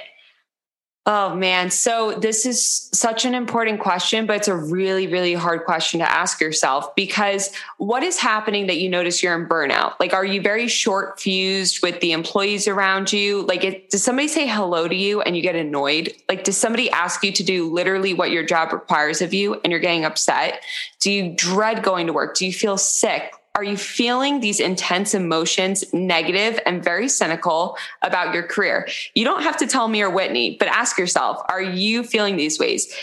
Oh 1.07 1.33
man. 1.33 1.71
So 1.71 2.11
this 2.11 2.45
is 2.45 2.87
such 2.93 3.25
an 3.25 3.33
important 3.33 3.79
question, 3.79 4.27
but 4.27 4.35
it's 4.35 4.47
a 4.47 4.55
really, 4.55 5.07
really 5.07 5.33
hard 5.33 5.65
question 5.65 5.99
to 5.99 6.09
ask 6.09 6.39
yourself 6.39 6.93
because 6.93 7.51
what 7.77 8.03
is 8.03 8.19
happening 8.19 8.67
that 8.67 8.77
you 8.77 8.87
notice 8.87 9.23
you're 9.23 9.33
in 9.33 9.49
burnout? 9.49 9.93
Like, 9.99 10.13
are 10.13 10.23
you 10.23 10.41
very 10.41 10.67
short 10.67 11.19
fused 11.19 11.81
with 11.81 12.01
the 12.01 12.11
employees 12.11 12.67
around 12.67 13.11
you? 13.11 13.41
Like, 13.41 13.63
it, 13.63 13.89
does 13.89 14.03
somebody 14.03 14.27
say 14.27 14.45
hello 14.45 14.87
to 14.87 14.95
you 14.95 15.21
and 15.21 15.35
you 15.35 15.41
get 15.41 15.55
annoyed? 15.55 16.13
Like, 16.29 16.43
does 16.43 16.57
somebody 16.57 16.91
ask 16.91 17.23
you 17.23 17.31
to 17.31 17.43
do 17.43 17.73
literally 17.73 18.13
what 18.13 18.29
your 18.29 18.45
job 18.45 18.71
requires 18.71 19.23
of 19.23 19.33
you 19.33 19.59
and 19.63 19.71
you're 19.71 19.79
getting 19.79 20.05
upset? 20.05 20.61
Do 20.99 21.11
you 21.11 21.33
dread 21.35 21.81
going 21.81 22.05
to 22.07 22.13
work? 22.13 22.35
Do 22.35 22.45
you 22.45 22.53
feel 22.53 22.77
sick? 22.77 23.33
Are 23.55 23.63
you 23.63 23.75
feeling 23.75 24.39
these 24.39 24.59
intense 24.59 25.13
emotions, 25.13 25.83
negative 25.93 26.59
and 26.65 26.83
very 26.83 27.09
cynical 27.09 27.77
about 28.01 28.33
your 28.33 28.43
career? 28.43 28.87
You 29.13 29.25
don't 29.25 29.43
have 29.43 29.57
to 29.57 29.67
tell 29.67 29.87
me 29.87 30.01
or 30.01 30.09
Whitney, 30.09 30.55
but 30.57 30.69
ask 30.69 30.97
yourself, 30.97 31.41
are 31.49 31.61
you 31.61 32.03
feeling 32.03 32.37
these 32.37 32.57
ways? 32.57 32.93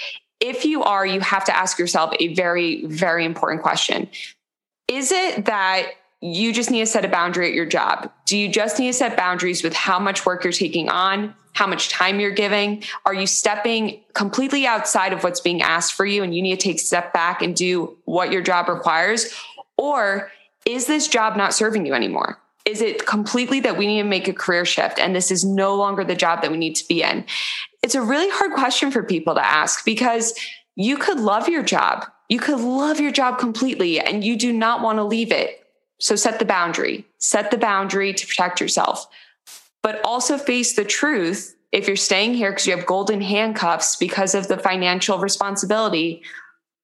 If 0.41 0.65
you 0.65 0.83
are, 0.83 1.05
you 1.05 1.21
have 1.21 1.45
to 1.45 1.57
ask 1.57 1.79
yourself 1.79 2.15
a 2.19 2.35
very, 2.35 2.87
very 2.87 3.25
important 3.25 3.63
question. 3.63 4.09
Is 4.89 5.13
it 5.13 5.45
that 5.45 5.91
you 6.21 6.53
just 6.53 6.71
need 6.71 6.81
to 6.81 6.87
set 6.87 7.05
a 7.05 7.09
boundary 7.09 7.49
at 7.49 7.55
your 7.55 7.67
job? 7.67 8.11
Do 8.25 8.37
you 8.37 8.49
just 8.49 8.79
need 8.79 8.89
to 8.89 8.93
set 8.95 9.17
boundaries 9.17 9.63
with 9.63 9.75
how 9.75 9.99
much 9.99 10.25
work 10.25 10.45
you're 10.45 10.53
taking 10.53 10.89
on, 10.89 11.35
how 11.53 11.67
much 11.67 11.91
time 11.91 12.21
you're 12.21 12.31
giving? 12.31 12.83
Are 13.05 13.15
you 13.15 13.27
stepping 13.27 14.01
completely 14.15 14.67
outside 14.67 15.13
of 15.13 15.23
what's 15.23 15.41
being 15.41 15.61
asked 15.61 15.93
for 15.93 16.07
you 16.07 16.23
and 16.23 16.35
you 16.35 16.41
need 16.41 16.59
to 16.59 16.69
take 16.69 16.77
a 16.77 16.81
step 16.81 17.13
back 17.13 17.43
and 17.43 17.55
do 17.55 17.97
what 18.07 18.33
your 18.33 18.43
job 18.43 18.69
requires? 18.69 19.33
Or 19.77 20.33
is 20.69 20.87
this 20.87 21.09
job 21.09 21.37
not 21.37 21.55
serving 21.55 21.87
you 21.87 21.95
anymore? 21.95 22.39
Is 22.67 22.83
it 22.83 23.07
completely 23.07 23.61
that 23.61 23.79
we 23.79 23.87
need 23.87 24.03
to 24.03 24.09
make 24.09 24.29
a 24.29 24.35
career 24.35 24.67
shift 24.67 24.99
and 24.99 25.17
this 25.17 25.31
is 25.31 25.43
no 25.43 25.75
longer 25.75 26.05
the 26.05 26.15
job 26.15 26.43
that 26.43 26.51
we 26.51 26.59
need 26.59 26.77
to 26.77 26.87
be 26.87 27.03
in? 27.03 27.25
It's 27.83 27.95
a 27.95 28.03
really 28.03 28.29
hard 28.29 28.53
question 28.53 28.91
for 28.91 29.03
people 29.03 29.35
to 29.35 29.45
ask 29.45 29.85
because 29.87 30.39
you 30.77 30.99
could 30.99 31.19
love 31.19 31.49
your 31.49 31.63
job. 31.63 32.05
You 32.29 32.39
could 32.39 32.61
love 32.61 33.01
your 33.01 33.11
job 33.11 33.39
completely 33.39 33.99
and 33.99 34.23
you 34.23 34.37
do 34.37 34.53
not 34.53 34.83
want 34.83 34.99
to 34.99 35.05
leave 35.05 35.33
it. 35.33 35.65
So 36.01 36.15
set 36.15 36.39
the 36.39 36.45
boundary, 36.45 37.07
set 37.17 37.51
the 37.51 37.57
boundary 37.57 38.13
to 38.13 38.27
protect 38.27 38.61
yourself, 38.61 39.07
but 39.83 40.01
also 40.05 40.37
face 40.37 40.77
the 40.77 40.85
truth. 40.85 41.57
If 41.73 41.87
you're 41.87 41.97
staying 41.97 42.35
here 42.35 42.51
because 42.51 42.67
you 42.67 42.77
have 42.77 42.87
golden 42.87 43.23
handcuffs 43.23 43.97
because 43.97 44.35
of 44.35 44.49
the 44.49 44.59
financial 44.59 45.19
responsibility, 45.19 46.23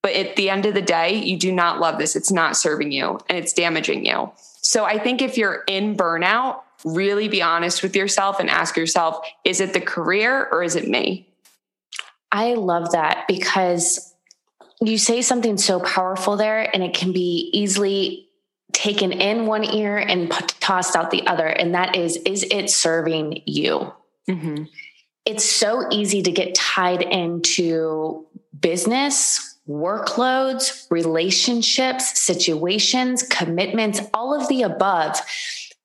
but 0.04 0.12
at 0.12 0.36
the 0.36 0.50
end 0.50 0.66
of 0.66 0.74
the 0.74 0.82
day, 0.82 1.14
you 1.14 1.38
do 1.38 1.50
not 1.50 1.80
love 1.80 1.96
this. 1.96 2.14
It's 2.14 2.30
not 2.30 2.58
serving 2.58 2.92
you 2.92 3.18
and 3.26 3.38
it's 3.38 3.54
damaging 3.54 4.04
you. 4.04 4.30
So 4.60 4.84
I 4.84 4.98
think 4.98 5.22
if 5.22 5.38
you're 5.38 5.64
in 5.66 5.96
burnout, 5.96 6.60
really 6.84 7.26
be 7.28 7.40
honest 7.40 7.82
with 7.82 7.96
yourself 7.96 8.38
and 8.38 8.50
ask 8.50 8.76
yourself, 8.76 9.26
is 9.44 9.62
it 9.62 9.72
the 9.72 9.80
career 9.80 10.46
or 10.52 10.62
is 10.62 10.76
it 10.76 10.86
me? 10.86 11.26
I 12.30 12.52
love 12.52 12.92
that 12.92 13.24
because 13.28 14.14
you 14.82 14.98
say 14.98 15.22
something 15.22 15.56
so 15.56 15.80
powerful 15.80 16.36
there 16.36 16.68
and 16.74 16.82
it 16.82 16.92
can 16.92 17.12
be 17.14 17.48
easily 17.54 18.28
taken 18.72 19.10
in 19.10 19.46
one 19.46 19.64
ear 19.64 19.96
and 19.96 20.30
tossed 20.30 20.96
out 20.96 21.12
the 21.12 21.26
other. 21.26 21.46
And 21.46 21.74
that 21.74 21.96
is, 21.96 22.18
is 22.26 22.46
it 22.50 22.68
serving 22.68 23.40
you? 23.46 23.90
Mm-hmm. 24.28 24.64
It's 25.24 25.46
so 25.46 25.88
easy 25.90 26.20
to 26.20 26.30
get 26.30 26.54
tied 26.54 27.00
into 27.00 28.26
business 28.60 29.52
workloads, 29.68 30.86
relationships, 30.90 32.20
situations, 32.20 33.22
commitments, 33.22 34.00
all 34.12 34.38
of 34.38 34.48
the 34.48 34.62
above, 34.62 35.20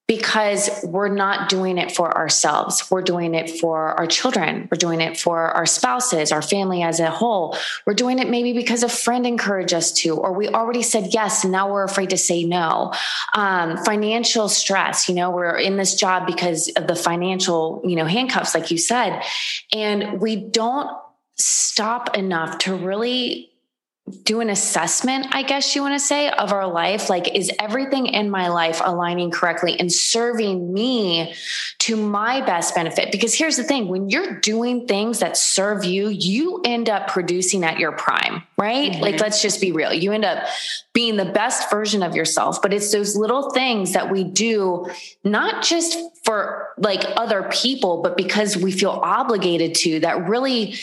because 0.10 0.84
we're 0.84 1.08
not 1.08 1.50
doing 1.50 1.78
it 1.78 1.92
for 1.92 2.18
ourselves. 2.18 2.90
We're 2.90 3.04
doing 3.04 3.36
it 3.36 3.48
for 3.60 3.90
our 3.92 4.08
children. 4.08 4.68
We're 4.72 4.78
doing 4.80 5.02
it 5.02 5.20
for 5.20 5.52
our 5.52 5.68
spouses, 5.68 6.32
our 6.32 6.42
family 6.42 6.82
as 6.82 7.00
a 7.00 7.12
whole. 7.12 7.56
We're 7.86 7.94
doing 7.94 8.18
it 8.18 8.28
maybe 8.28 8.52
because 8.52 8.82
a 8.82 8.90
friend 8.90 9.28
encouraged 9.28 9.72
us 9.72 9.92
to, 10.02 10.16
or 10.18 10.34
we 10.34 10.50
already 10.50 10.82
said 10.82 11.14
yes, 11.14 11.44
and 11.44 11.52
now 11.52 11.72
we're 11.72 11.84
afraid 11.84 12.10
to 12.10 12.18
say 12.18 12.44
no. 12.44 12.92
Um, 13.36 13.78
financial 13.78 14.50
stress, 14.50 15.08
you 15.08 15.14
know, 15.14 15.30
we're 15.30 15.56
in 15.58 15.78
this 15.78 15.94
job 15.94 16.26
because 16.26 16.70
of 16.70 16.88
the 16.88 16.96
financial, 16.96 17.80
you 17.86 17.96
know, 17.96 18.06
handcuffs, 18.06 18.56
like 18.56 18.72
you 18.72 18.80
said. 18.80 19.22
And 19.72 20.20
we 20.20 20.36
don't 20.38 20.90
stop 21.38 22.18
enough 22.18 22.58
to 22.60 22.76
really 22.76 23.49
do 24.24 24.42
an 24.42 24.50
assessment, 24.50 25.28
I 25.32 25.44
guess 25.44 25.76
you 25.76 25.82
want 25.82 25.96
to 25.96 26.00
say, 26.00 26.30
of 26.30 26.52
our 26.52 26.68
life. 26.68 27.10
Like, 27.10 27.36
is 27.36 27.52
everything 27.60 28.08
in 28.08 28.30
my 28.30 28.50
life 28.50 28.82
aligning 28.84 29.32
correctly 29.32 29.80
and 29.80 29.92
serving 29.92 30.74
me 30.74 31.34
to 31.80 31.96
my 31.96 32.42
best 32.42 32.76
benefit? 32.76 33.12
Because 33.12 33.34
here's 33.34 33.58
the 33.58 33.64
thing 33.64 33.88
when 33.88 34.10
you're 34.10 34.40
doing 34.40 34.88
things 34.88 35.20
that 35.20 35.38
serve 35.38 35.86
you, 35.86 36.10
you 36.10 36.62
end 36.66 36.90
up 36.90 37.08
producing 37.08 37.64
at 37.64 37.80
your 37.80 37.92
prime, 37.92 38.44
right? 38.58 38.92
Mm-hmm. 38.92 39.02
Like, 39.02 39.20
let's 39.20 39.42
just 39.42 39.62
be 39.62 39.72
real. 39.72 39.94
You 39.94 40.12
end 40.12 40.26
up 40.26 40.46
being 40.94 41.18
the 41.18 41.26
best 41.26 41.70
version 41.70 42.04
of 42.04 42.16
yourself, 42.16 42.62
but 42.62 42.74
it's 42.74 42.92
those 42.92 43.16
little 43.16 43.52
things 43.52 43.94
that 43.94 44.12
we 44.12 44.24
do, 44.24 44.90
not 45.24 45.64
just 45.64 45.98
for 46.26 46.70
like 46.78 47.04
other 47.16 47.50
people, 47.52 48.02
but 48.02 48.18
because 48.18 48.58
we 48.58 48.72
feel 48.72 48.92
obligated 48.92 49.76
to 49.76 50.00
that 50.02 50.28
really 50.28 50.76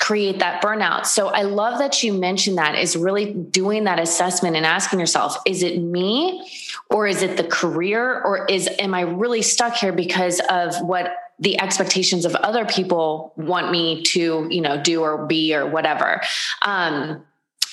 create 0.00 0.40
that 0.40 0.62
burnout. 0.62 1.06
So 1.06 1.28
I 1.28 1.42
love 1.42 1.78
that 1.78 2.02
you 2.02 2.12
mentioned 2.12 2.58
that 2.58 2.74
is 2.74 2.96
really 2.96 3.32
doing 3.32 3.84
that 3.84 3.98
assessment 3.98 4.56
and 4.56 4.66
asking 4.66 5.00
yourself, 5.00 5.38
is 5.46 5.62
it 5.62 5.80
me 5.80 6.46
or 6.90 7.06
is 7.06 7.22
it 7.22 7.36
the 7.36 7.44
career 7.44 8.20
or 8.22 8.44
is 8.46 8.68
am 8.78 8.92
I 8.92 9.02
really 9.02 9.42
stuck 9.42 9.74
here 9.74 9.92
because 9.92 10.40
of 10.50 10.74
what 10.82 11.16
the 11.38 11.60
expectations 11.60 12.24
of 12.24 12.34
other 12.36 12.64
people 12.64 13.32
want 13.36 13.70
me 13.70 14.02
to, 14.02 14.46
you 14.50 14.60
know, 14.60 14.80
do 14.80 15.02
or 15.02 15.26
be 15.26 15.54
or 15.54 15.66
whatever. 15.66 16.20
Um 16.62 17.24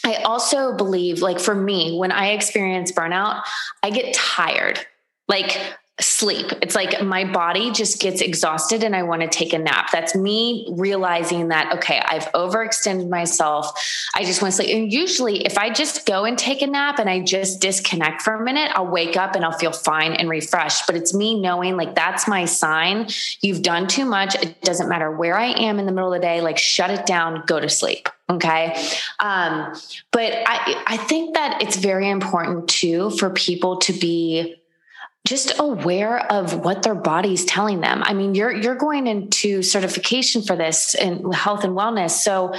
I 0.03 0.15
also 0.23 0.75
believe 0.75 1.21
like 1.21 1.39
for 1.39 1.53
me 1.53 1.97
when 1.97 2.11
I 2.11 2.29
experience 2.29 2.91
burnout, 2.91 3.43
I 3.83 3.91
get 3.91 4.13
tired. 4.13 4.79
Like 5.27 5.59
sleep. 6.01 6.51
It's 6.61 6.75
like 6.75 7.01
my 7.03 7.25
body 7.25 7.71
just 7.71 7.99
gets 7.99 8.21
exhausted 8.21 8.83
and 8.83 8.95
I 8.95 9.03
want 9.03 9.21
to 9.21 9.27
take 9.27 9.53
a 9.53 9.57
nap. 9.57 9.91
That's 9.91 10.15
me 10.15 10.67
realizing 10.71 11.49
that, 11.49 11.73
okay, 11.75 12.01
I've 12.05 12.25
overextended 12.33 13.09
myself. 13.09 13.71
I 14.13 14.23
just 14.23 14.41
want 14.41 14.53
to 14.53 14.55
sleep. 14.57 14.75
And 14.75 14.91
usually, 14.91 15.45
if 15.45 15.57
I 15.57 15.69
just 15.69 16.05
go 16.05 16.25
and 16.25 16.37
take 16.37 16.61
a 16.61 16.67
nap 16.67 16.99
and 16.99 17.09
I 17.09 17.21
just 17.21 17.61
disconnect 17.61 18.21
for 18.21 18.33
a 18.33 18.43
minute, 18.43 18.71
I'll 18.75 18.87
wake 18.87 19.15
up 19.15 19.35
and 19.35 19.45
I'll 19.45 19.57
feel 19.57 19.71
fine 19.71 20.13
and 20.13 20.29
refreshed. 20.29 20.87
But 20.87 20.95
it's 20.95 21.13
me 21.13 21.39
knowing 21.39 21.77
like 21.77 21.95
that's 21.95 22.27
my 22.27 22.45
sign. 22.45 23.07
You've 23.41 23.61
done 23.61 23.87
too 23.87 24.05
much. 24.05 24.35
It 24.35 24.61
doesn't 24.61 24.89
matter 24.89 25.11
where 25.11 25.37
I 25.37 25.47
am 25.47 25.79
in 25.79 25.85
the 25.85 25.91
middle 25.91 26.13
of 26.13 26.19
the 26.19 26.25
day, 26.25 26.41
like 26.41 26.57
shut 26.57 26.89
it 26.89 27.05
down, 27.05 27.43
go 27.45 27.59
to 27.59 27.69
sleep. 27.69 28.09
Okay. 28.29 28.81
Um, 29.19 29.73
but 30.11 30.31
I, 30.45 30.83
I 30.87 30.97
think 30.97 31.35
that 31.35 31.61
it's 31.61 31.75
very 31.75 32.09
important 32.09 32.69
too 32.69 33.09
for 33.11 33.29
people 33.29 33.77
to 33.79 33.93
be 33.93 34.60
just 35.25 35.53
aware 35.59 36.19
of 36.31 36.65
what 36.65 36.83
their 36.83 36.95
body's 36.95 37.45
telling 37.45 37.81
them. 37.81 38.01
I 38.03 38.13
mean, 38.13 38.35
you're 38.35 38.51
you're 38.51 38.75
going 38.75 39.07
into 39.07 39.61
certification 39.61 40.41
for 40.41 40.55
this 40.55 40.95
in 40.95 41.31
health 41.31 41.63
and 41.63 41.77
wellness. 41.77 42.11
So, 42.11 42.53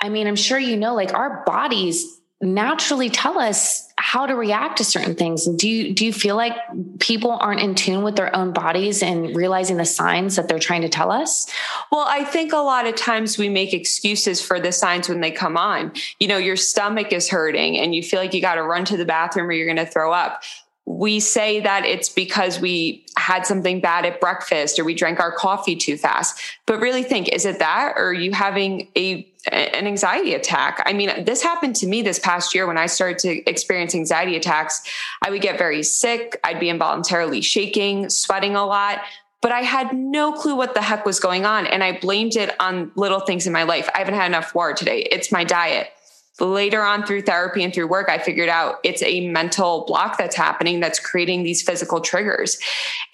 I 0.00 0.08
mean, 0.08 0.26
I'm 0.26 0.36
sure 0.36 0.58
you 0.58 0.76
know 0.76 0.94
like 0.94 1.14
our 1.14 1.44
bodies 1.44 2.20
naturally 2.42 3.08
tell 3.08 3.38
us 3.38 3.90
how 3.98 4.26
to 4.26 4.34
react 4.34 4.78
to 4.78 4.84
certain 4.84 5.14
things. 5.14 5.46
Do 5.46 5.68
you 5.68 5.94
do 5.94 6.04
you 6.04 6.12
feel 6.12 6.36
like 6.36 6.54
people 7.00 7.30
aren't 7.30 7.60
in 7.60 7.74
tune 7.74 8.02
with 8.02 8.16
their 8.16 8.34
own 8.34 8.52
bodies 8.52 9.02
and 9.02 9.34
realizing 9.34 9.78
the 9.78 9.86
signs 9.86 10.36
that 10.36 10.48
they're 10.48 10.58
trying 10.58 10.82
to 10.82 10.88
tell 10.88 11.10
us? 11.10 11.50
Well, 11.90 12.04
I 12.06 12.24
think 12.24 12.52
a 12.52 12.58
lot 12.58 12.86
of 12.86 12.94
times 12.94 13.38
we 13.38 13.48
make 13.48 13.72
excuses 13.72 14.40
for 14.40 14.60
the 14.60 14.72
signs 14.72 15.08
when 15.08 15.20
they 15.20 15.30
come 15.30 15.56
on. 15.56 15.92
You 16.20 16.28
know, 16.28 16.36
your 16.36 16.56
stomach 16.56 17.12
is 17.12 17.28
hurting 17.28 17.78
and 17.78 17.94
you 17.94 18.02
feel 18.02 18.20
like 18.20 18.34
you 18.34 18.40
got 18.40 18.56
to 18.56 18.62
run 18.62 18.84
to 18.86 18.96
the 18.96 19.06
bathroom 19.06 19.48
or 19.48 19.52
you're 19.52 19.72
going 19.72 19.84
to 19.84 19.90
throw 19.90 20.12
up 20.12 20.42
we 20.86 21.18
say 21.18 21.58
that 21.60 21.84
it's 21.84 22.08
because 22.08 22.60
we 22.60 23.04
had 23.16 23.44
something 23.44 23.80
bad 23.80 24.06
at 24.06 24.20
breakfast 24.20 24.78
or 24.78 24.84
we 24.84 24.94
drank 24.94 25.18
our 25.18 25.32
coffee 25.32 25.74
too 25.74 25.96
fast. 25.96 26.40
But 26.64 26.78
really 26.78 27.02
think, 27.02 27.28
is 27.28 27.44
it 27.44 27.58
that 27.58 27.94
or 27.96 28.06
are 28.06 28.14
you 28.14 28.32
having 28.32 28.88
a 28.96 29.28
an 29.50 29.86
anxiety 29.86 30.34
attack? 30.34 30.82
I 30.86 30.92
mean, 30.92 31.24
this 31.24 31.42
happened 31.42 31.76
to 31.76 31.86
me 31.86 32.02
this 32.02 32.18
past 32.18 32.54
year 32.54 32.66
when 32.66 32.78
I 32.78 32.86
started 32.86 33.18
to 33.20 33.50
experience 33.50 33.94
anxiety 33.94 34.36
attacks. 34.36 34.82
I 35.22 35.30
would 35.30 35.42
get 35.42 35.58
very 35.58 35.82
sick, 35.82 36.38
I'd 36.42 36.60
be 36.60 36.68
involuntarily 36.68 37.40
shaking, 37.40 38.08
sweating 38.08 38.56
a 38.56 38.64
lot, 38.64 39.02
but 39.42 39.52
I 39.52 39.60
had 39.60 39.92
no 39.92 40.32
clue 40.32 40.56
what 40.56 40.74
the 40.74 40.82
heck 40.82 41.04
was 41.04 41.20
going 41.20 41.44
on 41.46 41.66
and 41.66 41.84
I 41.84 41.98
blamed 41.98 42.36
it 42.36 42.54
on 42.60 42.90
little 42.96 43.20
things 43.20 43.46
in 43.46 43.52
my 43.52 43.62
life. 43.64 43.88
I 43.94 43.98
haven't 43.98 44.14
had 44.14 44.26
enough 44.26 44.54
water 44.54 44.74
today. 44.74 45.00
It's 45.10 45.30
my 45.30 45.44
diet 45.44 45.90
later 46.40 46.82
on 46.82 47.04
through 47.06 47.22
therapy 47.22 47.64
and 47.64 47.72
through 47.72 47.86
work, 47.86 48.08
I 48.08 48.18
figured 48.18 48.48
out 48.48 48.76
it's 48.84 49.02
a 49.02 49.28
mental 49.28 49.84
block 49.86 50.18
that's 50.18 50.36
happening 50.36 50.80
that's 50.80 51.00
creating 51.00 51.42
these 51.42 51.62
physical 51.62 52.00
triggers. 52.00 52.58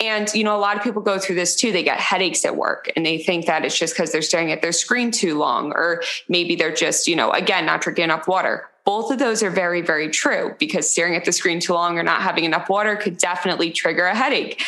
And, 0.01 0.29
you 0.35 0.43
know, 0.43 0.57
a 0.57 0.59
lot 0.59 0.77
of 0.77 0.83
people 0.83 1.03
go 1.03 1.19
through 1.19 1.37
this 1.37 1.55
too. 1.55 1.71
They 1.71 1.85
get 1.85 2.01
headaches 2.01 2.45
at 2.45 2.57
work 2.57 2.91
and 2.97 3.07
they 3.07 3.19
think 3.19 3.47
that 3.47 3.65
it's 3.65 3.79
just 3.79 3.95
because 3.95 4.11
they're 4.11 4.23
staring 4.23 4.51
at 4.51 4.61
their 4.61 4.73
screen 4.73 5.11
too 5.11 5.39
long, 5.39 5.73
or 5.73 6.03
maybe 6.29 6.57
they're 6.57 6.75
just, 6.75 7.07
you 7.07 7.15
know, 7.15 7.31
again, 7.31 7.67
not 7.67 7.81
drinking 7.81 8.05
enough 8.05 8.27
water. 8.27 8.69
Both 8.85 9.13
of 9.13 9.21
those 9.21 9.45
are 9.45 9.51
very, 9.51 9.81
very 9.81 10.11
true 10.11 10.57
because 10.59 10.91
staring 10.91 11.15
at 11.15 11.25
the 11.25 11.31
screen 11.31 11.61
too 11.61 11.75
long 11.75 11.99
or 11.99 12.03
not 12.03 12.23
having 12.23 12.45
enough 12.45 12.69
water 12.69 12.97
could 12.97 13.19
definitely 13.19 13.71
trigger 13.71 14.07
a 14.07 14.17
headache. 14.17 14.61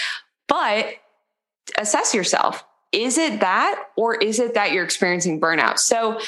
But 0.46 0.94
assess 1.78 2.14
yourself 2.14 2.64
is 2.92 3.18
it 3.18 3.40
that 3.40 3.86
or 3.96 4.14
is 4.14 4.38
it 4.38 4.54
that 4.54 4.72
you're 4.72 4.84
experiencing 4.84 5.40
burnout 5.40 5.78
so 5.78 6.20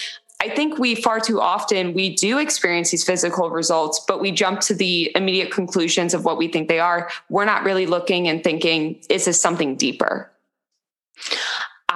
I 0.46 0.54
think 0.54 0.78
we 0.78 0.94
far 0.94 1.18
too 1.18 1.40
often 1.40 1.92
we 1.92 2.14
do 2.14 2.38
experience 2.38 2.92
these 2.92 3.02
physical 3.02 3.50
results, 3.50 4.00
but 4.06 4.20
we 4.20 4.30
jump 4.30 4.61
to 4.61 4.74
the 4.74 5.11
immediate 5.16 5.50
conclusions 5.50 6.14
of 6.14 6.24
what 6.24 6.38
we 6.38 6.46
think 6.46 6.68
they 6.68 6.78
are. 6.78 7.11
We're 7.28 7.44
not 7.44 7.64
really 7.64 7.87
looking 7.87 8.28
and 8.28 8.44
thinking, 8.44 9.00
is 9.11 9.24
this 9.24 9.40
something 9.40 9.74
deeper? 9.74 10.30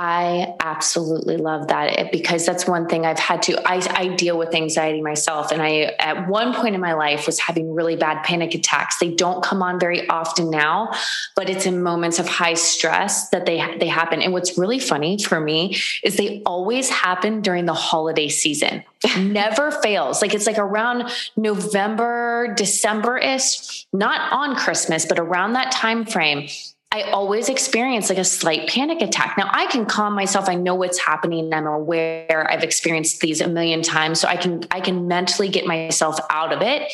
I 0.03 0.55
absolutely 0.61 1.37
love 1.37 1.69
that 1.69 1.99
eh, 1.99 2.09
because 2.11 2.47
that's 2.47 2.67
one 2.67 2.89
thing 2.89 3.05
I've 3.05 3.19
had 3.19 3.43
to. 3.43 3.61
I, 3.69 3.87
I, 3.91 4.09
deal 4.17 4.39
with 4.39 4.55
anxiety 4.55 5.03
myself, 5.03 5.53
and 5.53 5.61
I 5.61 5.95
at 5.99 6.27
one 6.27 6.55
point 6.55 6.75
in 6.75 6.81
my 6.81 6.95
life 6.95 7.27
was 7.27 7.39
having 7.39 7.75
really 7.75 7.97
bad 7.97 8.25
panic 8.25 8.55
attacks. 8.55 8.99
They 8.99 9.11
don't 9.11 9.45
come 9.45 9.63
on 9.63 9.79
very 9.79 10.09
often 10.09 10.49
now, 10.49 10.93
but 11.37 11.51
it's 11.51 11.67
in 11.67 11.83
moments 11.83 12.19
of 12.19 12.27
high 12.27 12.55
stress 12.55 13.29
that 13.29 13.45
they 13.45 13.59
they 13.79 13.89
happen. 13.89 14.23
And 14.23 14.33
what's 14.33 14.57
really 14.57 14.79
funny 14.79 15.23
for 15.23 15.39
me 15.39 15.77
is 16.03 16.17
they 16.17 16.41
always 16.47 16.89
happen 16.89 17.43
during 17.43 17.67
the 17.67 17.75
holiday 17.75 18.31
season. 18.31 18.83
Never 19.19 19.71
fails. 19.71 20.23
Like 20.23 20.33
it's 20.33 20.47
like 20.47 20.59
around 20.59 21.11
November, 21.37 22.55
December 22.57 23.19
ish, 23.19 23.87
not 23.93 24.33
on 24.33 24.57
Christmas, 24.57 25.05
but 25.05 25.19
around 25.19 25.53
that 25.53 25.73
time 25.73 26.07
frame 26.07 26.49
I 26.93 27.03
always 27.13 27.49
experience 27.49 28.09
like 28.09 28.19
a 28.19 28.25
slight 28.25 28.69
panic 28.69 29.01
attack. 29.01 29.39
Now 29.39 29.49
I 29.53 29.67
can 29.67 29.87
calm 29.87 30.15
myself. 30.15 30.49
I 30.49 30.57
know 30.57 30.75
what's 30.75 30.99
happening. 30.99 31.53
I'm 31.55 31.67
aware 31.67 32.49
I've 32.51 32.65
experienced 32.65 33.21
these 33.21 33.41
a 33.41 33.47
million 33.47 33.83
times. 33.83 34.21
So 34.21 34.27
I 34.27 34.37
can, 34.37 34.65
I 34.73 34.81
can 34.81 35.07
mentally 35.07 35.49
get 35.49 35.67
myself 35.67 36.19
out 36.31 36.53
of 36.53 36.63
it. 36.63 36.93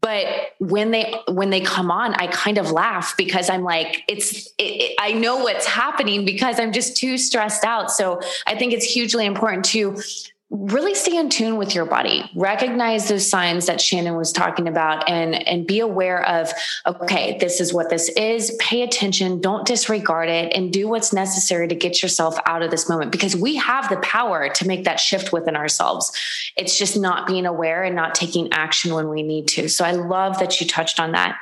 But 0.00 0.26
when 0.58 0.90
they, 0.90 1.14
when 1.28 1.50
they 1.50 1.60
come 1.60 1.92
on, 1.92 2.14
I 2.14 2.26
kind 2.26 2.58
of 2.58 2.72
laugh 2.72 3.16
because 3.16 3.48
I'm 3.48 3.62
like, 3.62 4.02
it's, 4.08 4.48
it, 4.58 4.62
it, 4.62 4.96
I 4.98 5.12
know 5.12 5.36
what's 5.36 5.66
happening 5.66 6.24
because 6.24 6.58
I'm 6.58 6.72
just 6.72 6.96
too 6.96 7.16
stressed 7.16 7.64
out. 7.64 7.92
So 7.92 8.20
I 8.44 8.56
think 8.56 8.72
it's 8.72 8.84
hugely 8.84 9.24
important 9.24 9.64
to 9.66 9.96
really 10.52 10.94
stay 10.94 11.16
in 11.16 11.30
tune 11.30 11.56
with 11.56 11.74
your 11.74 11.86
body. 11.86 12.30
Recognize 12.34 13.08
those 13.08 13.26
signs 13.26 13.66
that 13.66 13.80
shannon 13.80 14.16
was 14.16 14.32
talking 14.32 14.68
about 14.68 15.08
and 15.08 15.34
and 15.48 15.66
be 15.66 15.80
aware 15.80 16.22
of 16.28 16.52
okay 16.84 17.38
this 17.38 17.58
is 17.58 17.72
what 17.72 17.88
this 17.88 18.10
is. 18.10 18.54
Pay 18.60 18.82
attention. 18.82 19.40
Don't 19.40 19.66
disregard 19.66 20.28
it 20.28 20.52
and 20.54 20.70
do 20.70 20.88
what's 20.88 21.12
necessary 21.12 21.68
to 21.68 21.74
get 21.74 22.02
yourself 22.02 22.38
out 22.44 22.62
of 22.62 22.70
this 22.70 22.86
moment 22.86 23.10
because 23.10 23.34
we 23.34 23.56
have 23.56 23.88
the 23.88 23.96
power 23.98 24.50
to 24.50 24.66
make 24.66 24.84
that 24.84 25.00
shift 25.00 25.32
within 25.32 25.56
ourselves. 25.56 26.12
It's 26.54 26.78
just 26.78 26.98
not 26.98 27.26
being 27.26 27.46
aware 27.46 27.82
and 27.82 27.96
not 27.96 28.14
taking 28.14 28.52
action 28.52 28.92
when 28.92 29.08
we 29.08 29.22
need 29.22 29.48
to. 29.48 29.68
So 29.70 29.86
i 29.86 29.92
love 29.92 30.38
that 30.38 30.60
you 30.60 30.66
touched 30.66 31.00
on 31.00 31.12
that. 31.12 31.40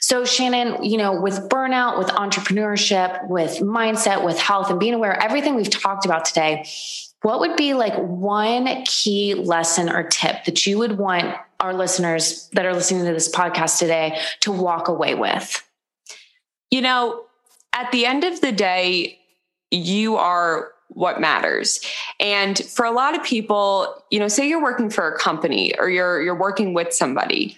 So 0.00 0.26
shannon 0.26 0.84
you 0.84 0.98
know 0.98 1.18
with 1.18 1.48
burnout 1.48 1.98
with 1.98 2.08
entrepreneurship 2.08 3.26
with 3.26 3.60
mindset 3.60 4.22
with 4.22 4.38
health 4.38 4.68
and 4.68 4.78
being 4.78 4.92
aware 4.92 5.20
everything 5.22 5.54
we've 5.54 5.70
talked 5.70 6.04
about 6.04 6.26
today 6.26 6.66
what 7.22 7.40
would 7.40 7.56
be 7.56 7.74
like 7.74 7.94
one 7.96 8.84
key 8.84 9.34
lesson 9.34 9.90
or 9.90 10.04
tip 10.04 10.44
that 10.44 10.66
you 10.66 10.78
would 10.78 10.98
want 10.98 11.36
our 11.58 11.74
listeners 11.74 12.48
that 12.52 12.64
are 12.64 12.72
listening 12.72 13.04
to 13.04 13.12
this 13.12 13.30
podcast 13.30 13.78
today 13.78 14.18
to 14.40 14.50
walk 14.50 14.88
away 14.88 15.14
with? 15.14 15.62
You 16.70 16.80
know, 16.80 17.24
at 17.72 17.92
the 17.92 18.06
end 18.06 18.24
of 18.24 18.40
the 18.40 18.52
day, 18.52 19.18
you 19.70 20.16
are 20.16 20.72
what 20.88 21.20
matters. 21.20 21.80
And 22.18 22.58
for 22.58 22.84
a 22.84 22.90
lot 22.90 23.16
of 23.16 23.22
people, 23.22 24.02
you 24.10 24.18
know, 24.18 24.28
say 24.28 24.48
you're 24.48 24.62
working 24.62 24.90
for 24.90 25.08
a 25.08 25.18
company 25.18 25.72
or 25.78 25.88
you're 25.88 26.20
you're 26.20 26.34
working 26.34 26.74
with 26.74 26.92
somebody, 26.92 27.56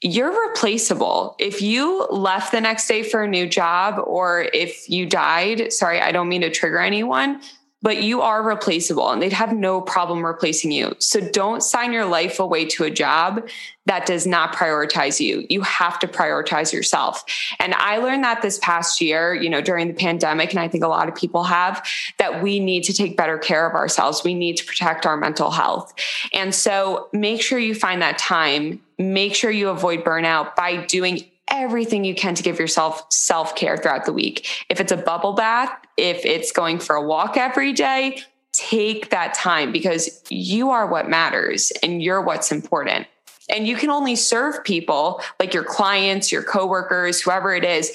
you're 0.00 0.48
replaceable. 0.48 1.36
If 1.38 1.62
you 1.62 2.06
left 2.10 2.52
the 2.52 2.60
next 2.60 2.88
day 2.88 3.02
for 3.02 3.22
a 3.22 3.28
new 3.28 3.46
job 3.46 4.02
or 4.04 4.48
if 4.52 4.88
you 4.90 5.06
died, 5.06 5.72
sorry, 5.72 6.00
I 6.00 6.10
don't 6.10 6.28
mean 6.28 6.40
to 6.40 6.50
trigger 6.50 6.80
anyone, 6.80 7.40
but 7.84 8.02
you 8.02 8.22
are 8.22 8.42
replaceable 8.42 9.10
and 9.10 9.20
they'd 9.20 9.34
have 9.34 9.52
no 9.52 9.78
problem 9.78 10.24
replacing 10.24 10.72
you. 10.72 10.96
So 10.98 11.20
don't 11.20 11.62
sign 11.62 11.92
your 11.92 12.06
life 12.06 12.40
away 12.40 12.64
to 12.70 12.84
a 12.84 12.90
job 12.90 13.46
that 13.84 14.06
does 14.06 14.26
not 14.26 14.54
prioritize 14.54 15.20
you. 15.20 15.46
You 15.50 15.60
have 15.60 15.98
to 15.98 16.08
prioritize 16.08 16.72
yourself. 16.72 17.22
And 17.60 17.74
I 17.74 17.98
learned 17.98 18.24
that 18.24 18.40
this 18.40 18.58
past 18.60 19.02
year, 19.02 19.34
you 19.34 19.50
know, 19.50 19.60
during 19.60 19.88
the 19.88 19.92
pandemic, 19.94 20.50
and 20.50 20.60
I 20.60 20.66
think 20.66 20.82
a 20.82 20.88
lot 20.88 21.10
of 21.10 21.14
people 21.14 21.44
have, 21.44 21.86
that 22.16 22.42
we 22.42 22.58
need 22.58 22.84
to 22.84 22.94
take 22.94 23.18
better 23.18 23.36
care 23.36 23.68
of 23.68 23.74
ourselves. 23.74 24.24
We 24.24 24.32
need 24.32 24.56
to 24.56 24.64
protect 24.64 25.04
our 25.04 25.18
mental 25.18 25.50
health. 25.50 25.92
And 26.32 26.54
so 26.54 27.10
make 27.12 27.42
sure 27.42 27.58
you 27.58 27.74
find 27.74 28.00
that 28.00 28.16
time. 28.16 28.80
Make 28.98 29.34
sure 29.34 29.50
you 29.50 29.68
avoid 29.68 30.04
burnout 30.04 30.56
by 30.56 30.86
doing 30.86 31.26
everything 31.48 32.04
you 32.04 32.14
can 32.14 32.34
to 32.34 32.42
give 32.42 32.58
yourself 32.58 33.04
self 33.10 33.54
care 33.54 33.76
throughout 33.76 34.04
the 34.04 34.12
week. 34.12 34.46
If 34.68 34.80
it's 34.80 34.92
a 34.92 34.96
bubble 34.96 35.32
bath, 35.32 35.70
if 35.96 36.24
it's 36.24 36.52
going 36.52 36.78
for 36.78 36.96
a 36.96 37.02
walk 37.02 37.36
every 37.36 37.72
day, 37.72 38.22
take 38.52 39.10
that 39.10 39.34
time 39.34 39.72
because 39.72 40.22
you 40.30 40.70
are 40.70 40.86
what 40.86 41.08
matters 41.08 41.72
and 41.82 42.02
you're 42.02 42.20
what's 42.20 42.52
important. 42.52 43.06
And 43.50 43.66
you 43.66 43.76
can 43.76 43.90
only 43.90 44.16
serve 44.16 44.64
people 44.64 45.20
like 45.38 45.52
your 45.52 45.64
clients, 45.64 46.32
your 46.32 46.42
coworkers, 46.42 47.20
whoever 47.20 47.54
it 47.54 47.64
is, 47.64 47.92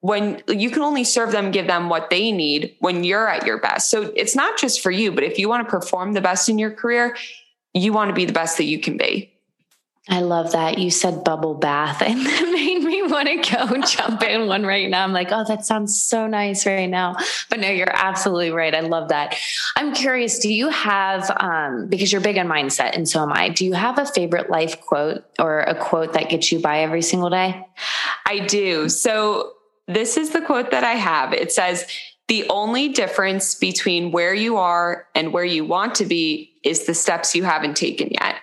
when 0.00 0.42
you 0.48 0.68
can 0.68 0.82
only 0.82 1.04
serve 1.04 1.30
them, 1.30 1.52
give 1.52 1.68
them 1.68 1.88
what 1.88 2.10
they 2.10 2.32
need 2.32 2.74
when 2.80 3.04
you're 3.04 3.28
at 3.28 3.46
your 3.46 3.58
best. 3.58 3.88
So 3.88 4.12
it's 4.16 4.34
not 4.34 4.58
just 4.58 4.80
for 4.80 4.90
you, 4.90 5.12
but 5.12 5.22
if 5.22 5.38
you 5.38 5.48
want 5.48 5.66
to 5.66 5.70
perform 5.70 6.12
the 6.12 6.20
best 6.20 6.48
in 6.48 6.58
your 6.58 6.72
career, 6.72 7.16
you 7.72 7.92
want 7.92 8.08
to 8.08 8.14
be 8.14 8.24
the 8.24 8.32
best 8.32 8.56
that 8.58 8.64
you 8.64 8.80
can 8.80 8.96
be. 8.96 9.31
I 10.08 10.20
love 10.20 10.52
that. 10.52 10.78
You 10.78 10.90
said 10.90 11.22
bubble 11.22 11.54
bath 11.54 12.02
and 12.06 12.26
that 12.26 12.50
made 12.52 12.82
me 12.82 13.02
want 13.02 13.28
to 13.28 13.36
go 13.36 13.80
jump 13.86 14.22
in 14.22 14.46
one 14.46 14.64
right 14.64 14.90
now. 14.90 15.04
I'm 15.04 15.12
like, 15.12 15.28
oh, 15.30 15.44
that 15.46 15.64
sounds 15.64 16.00
so 16.00 16.26
nice 16.26 16.66
right 16.66 16.88
now. 16.88 17.16
But 17.48 17.60
no, 17.60 17.68
you're 17.68 17.94
absolutely 17.94 18.50
right. 18.50 18.74
I 18.74 18.80
love 18.80 19.10
that. 19.10 19.36
I'm 19.76 19.94
curious, 19.94 20.38
do 20.40 20.52
you 20.52 20.70
have, 20.70 21.30
um, 21.38 21.88
because 21.88 22.10
you're 22.10 22.20
big 22.20 22.38
on 22.38 22.48
mindset 22.48 22.96
and 22.96 23.08
so 23.08 23.22
am 23.22 23.32
I, 23.32 23.48
do 23.48 23.64
you 23.64 23.74
have 23.74 23.98
a 23.98 24.06
favorite 24.06 24.50
life 24.50 24.80
quote 24.80 25.24
or 25.38 25.60
a 25.60 25.74
quote 25.74 26.14
that 26.14 26.28
gets 26.28 26.50
you 26.50 26.58
by 26.58 26.80
every 26.80 27.02
single 27.02 27.30
day? 27.30 27.64
I 28.26 28.40
do. 28.40 28.88
So 28.88 29.52
this 29.86 30.16
is 30.16 30.30
the 30.30 30.40
quote 30.40 30.72
that 30.72 30.84
I 30.84 30.92
have. 30.92 31.32
It 31.32 31.52
says, 31.52 31.86
the 32.28 32.48
only 32.48 32.88
difference 32.88 33.54
between 33.54 34.10
where 34.10 34.32
you 34.32 34.56
are 34.56 35.06
and 35.14 35.32
where 35.32 35.44
you 35.44 35.64
want 35.64 35.96
to 35.96 36.06
be 36.06 36.54
is 36.64 36.86
the 36.86 36.94
steps 36.94 37.34
you 37.34 37.42
haven't 37.42 37.76
taken 37.76 38.08
yet. 38.10 38.36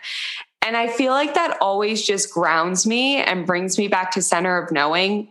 And 0.61 0.75
I 0.77 0.87
feel 0.87 1.13
like 1.13 1.33
that 1.33 1.57
always 1.61 2.05
just 2.05 2.31
grounds 2.31 2.85
me 2.85 3.17
and 3.17 3.45
brings 3.45 3.77
me 3.77 3.87
back 3.87 4.11
to 4.11 4.21
center 4.21 4.57
of 4.57 4.71
knowing 4.71 5.29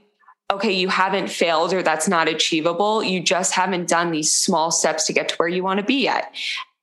okay, 0.51 0.73
you 0.73 0.89
haven't 0.89 1.29
failed 1.29 1.75
or 1.75 1.83
that's 1.83 2.09
not 2.09 2.29
achievable. 2.29 3.03
You 3.03 3.21
just 3.21 3.53
haven't 3.53 3.89
done 3.89 4.11
these 4.11 4.33
small 4.33 4.71
steps 4.71 5.05
to 5.07 5.13
get 5.13 5.29
to 5.29 5.37
where 5.37 5.49
you 5.49 5.63
want 5.63 5.79
to 5.79 5.85
be 5.85 6.03
yet. 6.03 6.35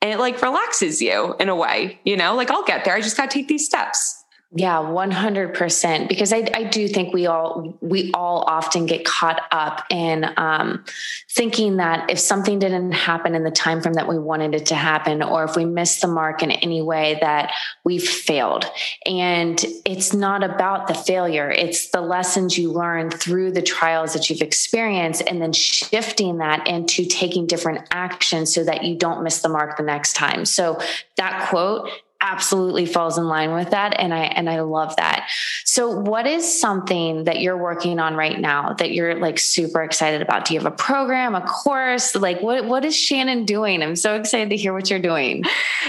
And 0.02 0.14
it 0.14 0.20
like 0.20 0.42
relaxes 0.42 1.02
you 1.02 1.36
in 1.40 1.50
a 1.50 1.56
way, 1.56 2.00
you 2.04 2.16
know, 2.16 2.36
like 2.36 2.52
I'll 2.52 2.64
get 2.64 2.86
there. 2.86 2.96
I 2.96 3.02
just 3.02 3.18
got 3.18 3.32
to 3.32 3.38
take 3.38 3.48
these 3.48 3.66
steps. 3.66 4.15
Yeah, 4.58 4.78
100%. 4.78 6.08
Because 6.08 6.32
I, 6.32 6.48
I 6.54 6.64
do 6.64 6.88
think 6.88 7.14
we 7.14 7.28
all, 7.28 7.78
we 7.82 8.12
all 8.14 8.46
often 8.48 8.86
get 8.86 9.04
caught 9.04 9.42
up 9.52 9.86
in 9.90 10.32
um, 10.38 10.86
thinking 11.30 11.76
that 11.78 12.10
if 12.10 12.20
something 12.20 12.58
didn't 12.58 12.94
happen 12.94 13.36
in 13.36 13.44
the 13.44 13.52
time 13.52 13.82
frame 13.82 13.96
that 13.96 14.08
we 14.08 14.18
wanted 14.18 14.56
it 14.56 14.68
to 14.68 14.76
happen, 14.76 15.22
or 15.22 15.44
if 15.44 15.58
we 15.58 15.66
missed 15.66 16.00
the 16.00 16.08
mark 16.08 16.42
in 16.42 16.52
any 16.52 16.82
way 16.82 17.18
that 17.20 17.52
we've 17.84 18.08
failed. 18.08 18.64
And 19.06 19.62
it's 19.84 20.14
not 20.14 20.42
about 20.42 20.88
the 20.88 20.94
failure. 20.94 21.52
It's 21.52 21.90
the 21.90 22.00
lessons 22.00 22.58
you 22.58 22.72
learn 22.72 23.12
through 23.12 23.52
the 23.52 23.62
trials 23.62 24.14
that 24.14 24.30
you've 24.30 24.42
experienced 24.42 25.22
and 25.28 25.42
then 25.42 25.52
shifting 25.52 26.38
that 26.38 26.66
into 26.66 27.06
taking 27.06 27.46
different 27.46 27.86
actions 27.92 28.54
so 28.54 28.64
that 28.64 28.86
you 28.86 28.96
don't 28.96 29.22
miss 29.22 29.42
the 29.42 29.50
mark 29.50 29.76
the 29.76 29.84
next 29.84 30.14
time. 30.14 30.46
So 30.46 30.80
that 31.18 31.50
quote 31.50 31.90
absolutely 32.26 32.88
falls 32.88 33.18
in 33.20 33.28
line 33.28 33.54
with 33.54 33.70
that 33.70 34.00
and 34.00 34.14
i 34.14 34.24
and 34.24 34.50
i 34.50 34.60
love 34.62 34.96
that. 34.96 35.30
So 35.64 35.90
what 35.90 36.26
is 36.26 36.60
something 36.60 37.26
that 37.26 37.40
you're 37.40 37.58
working 37.58 38.00
on 38.00 38.16
right 38.16 38.40
now 38.40 38.74
that 38.74 38.92
you're 38.92 39.16
like 39.16 39.38
super 39.38 39.84
excited 39.84 40.22
about? 40.22 40.46
Do 40.46 40.54
you 40.54 40.60
have 40.60 40.72
a 40.72 40.76
program 40.76 41.36
a 41.36 41.42
course? 41.42 42.16
Like 42.16 42.42
what 42.42 42.66
what 42.66 42.84
is 42.84 42.96
shannon 42.98 43.46
doing? 43.46 43.84
I'm 43.84 43.96
so 43.96 44.16
excited 44.16 44.50
to 44.50 44.58
hear 44.58 44.74
what 44.74 44.90
you're 44.90 45.00
doing. 45.00 45.44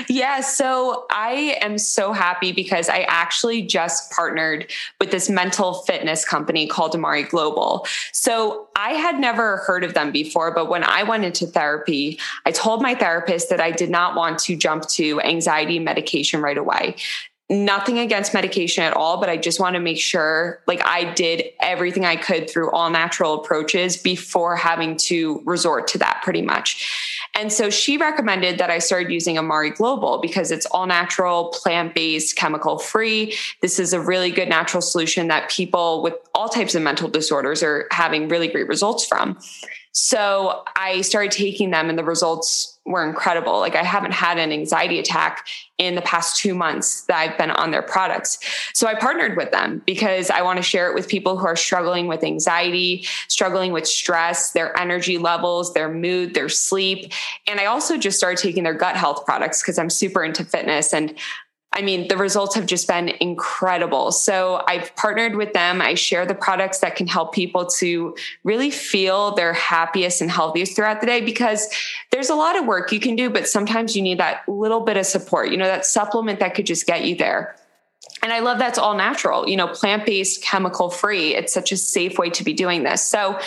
Yeah 0.08 0.40
so 0.40 1.06
i 1.10 1.56
am 1.62 1.78
so 1.78 2.12
happy 2.12 2.52
because 2.52 2.88
i 2.88 3.00
actually 3.08 3.62
just 3.62 4.10
partnered 4.12 4.70
with 5.00 5.10
this 5.10 5.30
mental 5.30 5.74
fitness 5.82 6.24
company 6.24 6.66
called 6.66 6.94
amare 6.94 7.22
global. 7.22 7.86
So 8.12 8.68
i 8.76 8.90
had 8.90 9.18
never 9.18 9.58
heard 9.58 9.84
of 9.84 9.94
them 9.94 10.12
before 10.12 10.52
but 10.52 10.68
when 10.68 10.84
i 10.84 11.02
went 11.02 11.24
into 11.24 11.46
therapy 11.46 12.18
i 12.44 12.50
told 12.50 12.82
my 12.82 12.94
therapist 12.94 13.48
that 13.48 13.60
i 13.60 13.70
did 13.70 13.88
not 13.88 14.14
want 14.14 14.38
to 14.40 14.54
jump 14.54 14.86
to 14.88 15.20
anxiety 15.22 15.78
medication 15.78 16.25
medication 16.26 16.42
right 16.42 16.58
away 16.58 16.96
nothing 17.48 18.00
against 18.00 18.34
medication 18.34 18.82
at 18.82 18.92
all, 18.92 19.20
but 19.20 19.28
I 19.28 19.36
just 19.36 19.60
want 19.60 19.74
to 19.74 19.80
make 19.80 20.00
sure 20.00 20.60
like 20.66 20.84
I 20.84 21.12
did 21.14 21.44
everything 21.60 22.04
I 22.04 22.16
could 22.16 22.50
through 22.50 22.72
all 22.72 22.90
natural 22.90 23.34
approaches 23.34 23.96
before 23.96 24.56
having 24.56 24.96
to 24.96 25.42
resort 25.44 25.86
to 25.88 25.98
that 25.98 26.22
pretty 26.24 26.42
much. 26.42 27.20
And 27.36 27.52
so 27.52 27.70
she 27.70 27.98
recommended 27.98 28.58
that 28.58 28.70
I 28.70 28.80
started 28.80 29.12
using 29.12 29.38
Amare 29.38 29.70
Global 29.70 30.18
because 30.20 30.50
it's 30.50 30.66
all 30.66 30.86
natural, 30.86 31.50
plant 31.50 31.94
based, 31.94 32.34
chemical 32.34 32.78
free. 32.78 33.36
This 33.62 33.78
is 33.78 33.92
a 33.92 34.00
really 34.00 34.32
good 34.32 34.48
natural 34.48 34.80
solution 34.80 35.28
that 35.28 35.48
people 35.48 36.02
with 36.02 36.14
all 36.34 36.48
types 36.48 36.74
of 36.74 36.82
mental 36.82 37.08
disorders 37.08 37.62
are 37.62 37.86
having 37.92 38.26
really 38.26 38.48
great 38.48 38.66
results 38.66 39.06
from. 39.06 39.38
So 39.92 40.64
I 40.74 41.02
started 41.02 41.30
taking 41.30 41.70
them 41.70 41.90
and 41.90 41.98
the 41.98 42.04
results 42.04 42.75
were 42.86 43.06
incredible. 43.06 43.58
Like 43.58 43.74
I 43.74 43.82
haven't 43.82 44.12
had 44.12 44.38
an 44.38 44.52
anxiety 44.52 44.98
attack 44.98 45.46
in 45.76 45.94
the 45.94 46.02
past 46.02 46.40
two 46.40 46.54
months 46.54 47.02
that 47.02 47.18
I've 47.18 47.36
been 47.36 47.50
on 47.50 47.70
their 47.70 47.82
products. 47.82 48.38
So 48.72 48.86
I 48.86 48.94
partnered 48.94 49.36
with 49.36 49.50
them 49.50 49.82
because 49.84 50.30
I 50.30 50.42
want 50.42 50.56
to 50.58 50.62
share 50.62 50.88
it 50.88 50.94
with 50.94 51.08
people 51.08 51.36
who 51.36 51.46
are 51.46 51.56
struggling 51.56 52.06
with 52.06 52.24
anxiety, 52.24 53.04
struggling 53.28 53.72
with 53.72 53.86
stress, 53.86 54.52
their 54.52 54.78
energy 54.78 55.18
levels, 55.18 55.74
their 55.74 55.92
mood, 55.92 56.34
their 56.34 56.48
sleep. 56.48 57.12
And 57.46 57.60
I 57.60 57.66
also 57.66 57.98
just 57.98 58.16
started 58.16 58.40
taking 58.40 58.62
their 58.62 58.74
gut 58.74 58.96
health 58.96 59.26
products 59.26 59.62
because 59.62 59.78
I'm 59.78 59.90
super 59.90 60.24
into 60.24 60.44
fitness 60.44 60.94
and 60.94 61.14
I 61.76 61.82
mean, 61.82 62.08
the 62.08 62.16
results 62.16 62.54
have 62.54 62.64
just 62.64 62.88
been 62.88 63.10
incredible. 63.20 64.10
So 64.10 64.64
I've 64.66 64.96
partnered 64.96 65.36
with 65.36 65.52
them. 65.52 65.82
I 65.82 65.92
share 65.92 66.24
the 66.24 66.34
products 66.34 66.78
that 66.78 66.96
can 66.96 67.06
help 67.06 67.34
people 67.34 67.66
to 67.78 68.16
really 68.44 68.70
feel 68.70 69.34
their 69.34 69.52
happiest 69.52 70.22
and 70.22 70.30
healthiest 70.30 70.74
throughout 70.74 71.02
the 71.02 71.06
day 71.06 71.20
because 71.20 71.68
there's 72.12 72.30
a 72.30 72.34
lot 72.34 72.58
of 72.58 72.64
work 72.64 72.92
you 72.92 73.00
can 73.00 73.14
do, 73.14 73.28
but 73.28 73.46
sometimes 73.46 73.94
you 73.94 74.00
need 74.00 74.18
that 74.18 74.48
little 74.48 74.80
bit 74.80 74.96
of 74.96 75.04
support, 75.04 75.50
you 75.50 75.58
know, 75.58 75.66
that 75.66 75.84
supplement 75.84 76.40
that 76.40 76.54
could 76.54 76.64
just 76.64 76.86
get 76.86 77.04
you 77.04 77.14
there. 77.14 77.54
And 78.22 78.32
I 78.32 78.38
love 78.38 78.58
that's 78.58 78.78
all 78.78 78.96
natural, 78.96 79.46
you 79.46 79.58
know, 79.58 79.68
plant 79.68 80.06
based, 80.06 80.42
chemical 80.42 80.88
free. 80.88 81.34
It's 81.34 81.52
such 81.52 81.72
a 81.72 81.76
safe 81.76 82.18
way 82.18 82.30
to 82.30 82.42
be 82.42 82.54
doing 82.54 82.84
this. 82.84 83.02
So 83.02 83.38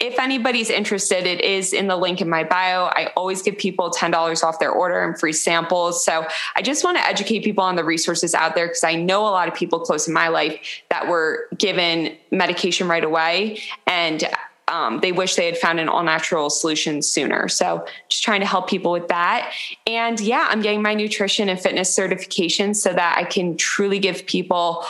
if 0.00 0.18
anybody's 0.18 0.70
interested, 0.70 1.26
it 1.26 1.40
is 1.40 1.72
in 1.72 1.86
the 1.86 1.96
link 1.96 2.20
in 2.20 2.28
my 2.28 2.44
bio. 2.44 2.86
I 2.86 3.12
always 3.16 3.42
give 3.42 3.56
people 3.56 3.90
$10 3.90 4.42
off 4.42 4.58
their 4.58 4.72
order 4.72 5.02
and 5.02 5.18
free 5.18 5.32
samples. 5.32 6.04
So 6.04 6.26
I 6.56 6.62
just 6.62 6.84
want 6.84 6.96
to 6.98 7.06
educate 7.06 7.44
people 7.44 7.64
on 7.64 7.76
the 7.76 7.84
resources 7.84 8.34
out 8.34 8.54
there 8.54 8.66
because 8.66 8.84
I 8.84 8.94
know 8.96 9.22
a 9.22 9.30
lot 9.30 9.48
of 9.48 9.54
people 9.54 9.80
close 9.80 10.08
in 10.08 10.14
my 10.14 10.28
life 10.28 10.82
that 10.90 11.08
were 11.08 11.48
given 11.56 12.16
medication 12.30 12.88
right 12.88 13.04
away 13.04 13.62
and 13.86 14.28
um, 14.68 15.00
they 15.00 15.12
wish 15.12 15.34
they 15.36 15.46
had 15.46 15.58
found 15.58 15.78
an 15.78 15.88
all 15.88 16.02
natural 16.02 16.48
solution 16.48 17.02
sooner. 17.02 17.48
So 17.48 17.86
just 18.08 18.22
trying 18.22 18.40
to 18.40 18.46
help 18.46 18.68
people 18.68 18.92
with 18.92 19.08
that. 19.08 19.52
And 19.86 20.18
yeah, 20.20 20.46
I'm 20.48 20.62
getting 20.62 20.82
my 20.82 20.94
nutrition 20.94 21.48
and 21.48 21.60
fitness 21.60 21.94
certification 21.94 22.74
so 22.74 22.92
that 22.92 23.16
I 23.18 23.24
can 23.24 23.56
truly 23.56 23.98
give 23.98 24.26
people 24.26 24.84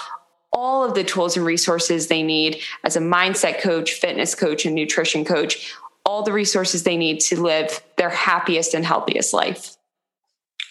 all 0.55 0.85
of 0.85 0.95
the 0.95 1.05
tools 1.05 1.37
and 1.37 1.45
resources 1.45 2.07
they 2.07 2.23
need 2.23 2.63
as 2.85 2.97
a 2.97 3.01
mindset 3.01 3.61
coach, 3.61 3.93
fitness 3.93 4.35
coach, 4.35 4.65
and 4.65 4.75
nutrition 4.75 5.25
coach, 5.25 5.75
all 6.07 6.23
the 6.23 6.33
resources 6.33 6.85
they 6.85 6.97
need 6.97 7.21
to 7.21 7.41
live 7.41 7.83
their 7.97 8.11
happiest 8.11 8.75
and 8.75 8.85
healthiest 8.85 9.35
life. 9.35 9.77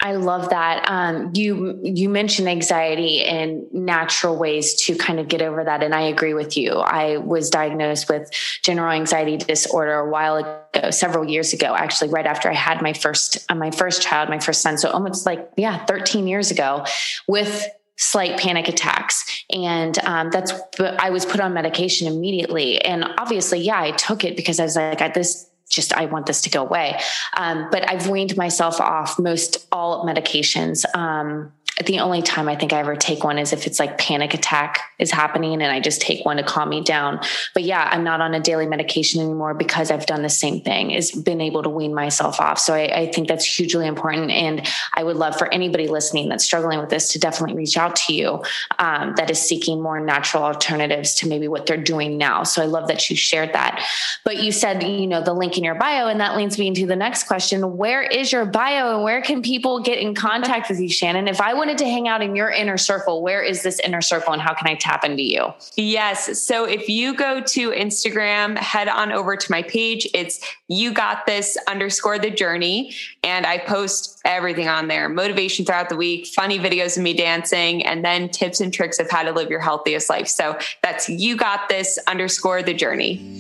I 0.02 0.16
love 0.16 0.50
that. 0.50 0.84
Um, 0.90 1.32
you 1.34 1.80
you 1.82 2.10
mentioned 2.10 2.50
anxiety 2.50 3.24
and 3.24 3.64
natural 3.72 4.36
ways 4.36 4.74
to 4.84 4.96
kind 4.96 5.18
of 5.18 5.30
get 5.30 5.42
over 5.42 5.64
that, 5.64 5.82
and 5.82 5.96
I 5.96 6.02
agree 6.02 6.34
with 6.34 6.58
you. 6.58 6.74
I 6.74 7.18
was 7.18 7.50
diagnosed 7.50 8.10
with 8.10 8.30
general 8.64 8.92
anxiety 8.92 9.38
disorder 9.38 9.94
a 9.94 10.10
while 10.10 10.36
ago, 10.36 10.92
several 10.92 11.30
years 11.30 11.54
ago, 11.54 11.74
actually, 11.74 12.10
right 12.10 12.26
after 12.26 12.50
I 12.52 12.54
had 12.54 12.82
my 12.82 12.92
first 12.92 13.46
uh, 13.48 13.56
my 13.56 13.72
first 13.72 14.02
child, 14.02 14.28
my 14.28 14.40
first 14.40 14.62
son. 14.62 14.78
So 14.78 14.90
almost 14.90 15.26
like 15.26 15.50
yeah, 15.56 15.86
thirteen 15.86 16.28
years 16.28 16.52
ago, 16.52 16.86
with 17.26 17.66
slight 17.98 18.40
panic 18.40 18.68
attacks. 18.68 19.44
And 19.52 19.98
um, 20.06 20.30
that's 20.32 20.54
i 20.80 21.10
was 21.10 21.26
put 21.26 21.40
on 21.40 21.54
medication 21.54 22.08
immediately. 22.08 22.84
And 22.84 23.06
obviously 23.18 23.60
yeah 23.60 23.80
i 23.80 23.92
took 23.92 24.24
it 24.24 24.36
because 24.36 24.60
i 24.60 24.64
was 24.64 24.76
like 24.76 25.02
I, 25.02 25.10
this 25.10 25.50
just 25.70 25.94
i 25.94 26.06
want 26.06 26.26
this 26.26 26.42
to 26.42 26.50
go 26.50 26.62
away. 26.62 27.00
Um, 27.38 27.68
but 27.72 27.90
i've 27.90 28.08
weaned 28.08 28.36
myself 28.38 28.82
off 28.82 29.20
most 29.20 29.68
all 29.72 30.06
medications 30.06 30.84
um, 30.96 31.52
the 31.86 32.00
only 32.00 32.22
time 32.22 32.48
I 32.48 32.56
think 32.56 32.72
I 32.72 32.80
ever 32.80 32.96
take 32.96 33.24
one 33.24 33.40
is 33.40 33.52
if 33.52 33.66
it's 33.66 33.80
like 33.80 33.98
panic 33.98 34.34
attack 34.34 34.80
is 35.00 35.10
happening 35.12 35.54
and 35.54 35.64
I 35.64 35.80
just 35.80 36.02
take 36.02 36.24
one 36.24 36.38
to 36.38 36.44
calm 36.44 36.70
me 36.70 36.82
down. 36.82 37.20
But 37.54 37.64
yeah, 37.64 37.90
I'm 37.92 38.04
not 38.04 38.22
on 38.22 38.34
a 38.36 38.40
daily 38.40 38.68
medication 38.68 39.22
anymore 39.22 39.54
because 39.56 39.90
I've 39.90 40.06
done 40.06 40.22
the 40.22 40.30
same 40.30 40.62
thing 40.62 40.92
is 40.92 41.12
been 41.12 41.42
able 41.42 41.64
to 41.64 41.70
wean 41.70 41.94
myself 41.94 42.40
off. 42.40 42.60
So 42.60 42.76
I, 42.76 43.02
I 43.02 43.12
think 43.12 43.28
that's 43.28 43.46
hugely 43.46 43.88
important. 43.88 44.30
And 44.30 44.68
I 44.94 45.04
would 45.04 45.18
love 45.18 45.36
for 45.36 45.52
anybody 45.52 45.88
listening 45.88 46.30
that's 46.30 46.46
struggling 46.46 46.80
with 46.80 46.90
this 46.90 47.12
to 47.14 47.20
definitely 47.20 47.56
reach 47.56 47.76
out 47.76 47.96
to 47.98 48.14
you 48.14 48.44
um, 48.78 49.16
that 49.18 49.32
is 49.32 49.40
seeking 49.40 49.82
more 49.82 50.00
natural 50.00 50.44
alternatives 50.44 51.16
to 51.16 51.28
maybe 51.28 51.48
what 51.48 51.66
they're 51.66 51.78
doing 51.78 52.18
now. 52.18 52.44
So 52.44 52.62
I 52.62 52.66
love 52.66 52.88
that 52.90 53.10
you 53.10 53.16
shared 53.16 53.54
that. 53.54 53.84
But 54.24 54.38
you 54.44 54.52
said, 54.52 54.84
you 54.84 55.08
know, 55.08 55.22
the 55.22 55.34
link 55.34 55.58
in 55.58 55.64
your 55.64 55.76
bio, 55.76 56.08
and 56.08 56.20
that 56.20 56.38
leads 56.38 56.60
me 56.60 56.68
into 56.68 56.86
the 56.86 56.96
next 56.96 57.24
question. 57.24 57.78
Where 57.78 58.04
is 58.04 58.32
your 58.32 58.46
bio 58.46 58.96
and 58.96 59.04
where 59.04 59.22
can 59.22 59.42
people 59.42 59.82
get 59.82 59.98
in 59.98 60.14
contact 60.14 60.70
with 60.70 60.80
you, 60.80 60.90
Shannon? 60.90 61.28
If 61.28 61.42
I 61.42 61.54
wanted 61.64 61.78
to 61.78 61.86
hang 61.86 62.10
out 62.10 62.22
in 62.22 62.36
your 62.36 62.50
inner 62.50 62.78
circle, 62.78 63.22
where 63.22 63.42
is 63.42 63.64
this 63.64 63.80
inner 63.80 64.02
circle 64.02 64.34
and 64.34 64.42
how 64.42 64.54
can 64.54 64.68
I 64.68 64.76
tap 64.76 65.06
into 65.06 65.24
you? 65.24 65.54
Yes. 65.78 66.44
So 66.44 66.66
if 66.66 66.90
you 66.90 67.16
go 67.16 67.40
to 67.40 67.72
Instagram, 67.72 68.58
head 68.58 68.90
on 68.90 69.14
over 69.14 69.38
to 69.38 69.50
my 69.52 69.62
page. 69.62 70.06
It's 70.14 70.42
you 70.68 70.92
got 70.92 71.26
this 71.26 71.58
underscore 71.66 72.20
the 72.20 72.30
journey. 72.30 72.94
And 73.24 73.46
I 73.46 73.60
post 73.60 74.20
everything 74.26 74.68
on 74.68 74.90
there 74.90 75.08
motivation 75.08 75.66
throughout 75.66 75.88
the 75.88 75.96
week, 75.96 76.28
funny 76.28 76.60
videos 76.60 76.98
of 76.98 77.04
me 77.04 77.14
dancing, 77.14 77.86
and 77.86 78.04
then 78.04 78.28
tips 78.28 78.60
and 78.60 78.74
tricks 78.74 79.00
of 79.00 79.10
how 79.10 79.24
to 79.24 79.32
live 79.32 79.50
your 79.50 79.62
healthiest 79.62 80.10
life. 80.10 80.28
So 80.28 80.58
that's 80.82 81.08
you 81.08 81.38
got 81.38 81.70
this 81.70 81.98
underscore 82.08 82.62
the 82.62 82.74
journey. 82.74 83.40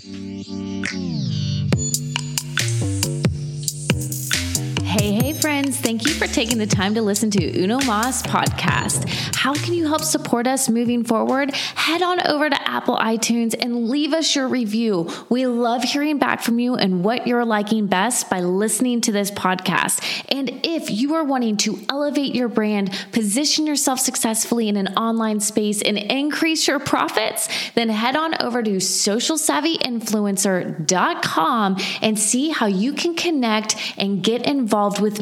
Friends. 5.63 5.80
Thank 5.80 6.06
you 6.06 6.13
for 6.13 6.28
taking 6.28 6.58
the 6.58 6.67
time 6.67 6.95
to 6.95 7.02
listen 7.02 7.32
to 7.32 7.62
Uno 7.62 7.80
Mas 7.80 8.21
podcast. 8.23 9.08
How 9.36 9.54
can 9.54 9.73
you 9.73 9.88
help 9.88 10.02
support 10.02 10.45
us 10.47 10.67
moving 10.69 11.06
forward? 11.06 11.54
Head 11.54 12.02
on 12.02 12.26
over 12.28 12.49
to 12.49 12.69
Apple 12.69 12.97
iTunes 12.97 13.56
and 13.58 13.89
leave 13.89 14.12
us 14.13 14.36
your 14.36 14.47
review. 14.47 15.10
We 15.30 15.45
love 15.47 15.84
hearing 15.84 16.17
back 16.17 16.41
from 16.41 16.60
you 16.60 16.76
and 16.76 17.02
what 17.04 17.28
you're 17.28 17.45
liking 17.45 17.88
best 17.88 18.30
by 18.30 18.41
listening 18.41 18.99
to 19.02 19.12
this 19.12 19.32
podcast. 19.32 20.02
And 20.30 20.62
if 20.63 20.89
you 20.89 21.15
are 21.15 21.23
wanting 21.23 21.58
to 21.58 21.80
elevate 21.89 22.36
your 22.36 22.49
brand, 22.49 22.91
position 23.12 23.67
yourself 23.67 23.99
successfully 23.99 24.69
in 24.69 24.78
an 24.78 24.88
online 24.95 25.39
space, 25.39 25.82
and 25.82 25.97
increase 25.97 26.67
your 26.67 26.80
profits, 26.80 27.49
then 27.76 27.89
head 27.89 28.15
on 28.15 28.41
over 28.41 28.63
to 28.63 28.78
socialsavvyinfluencer.com 28.78 31.78
and 32.02 32.19
see 32.19 32.49
how 32.49 32.65
you 32.65 32.93
can 32.93 33.15
connect 33.15 33.76
and 33.97 34.23
get 34.23 34.45
involved 34.45 34.99
with 34.99 35.13
with 35.13 35.21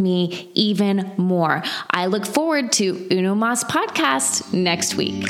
even 0.53 1.11
more. 1.17 1.63
I 1.89 2.07
look 2.07 2.25
forward 2.25 2.71
to 2.73 3.07
Uno 3.11 3.35
Mas 3.35 3.63
podcast 3.63 4.53
next 4.53 4.95
week. 4.95 5.27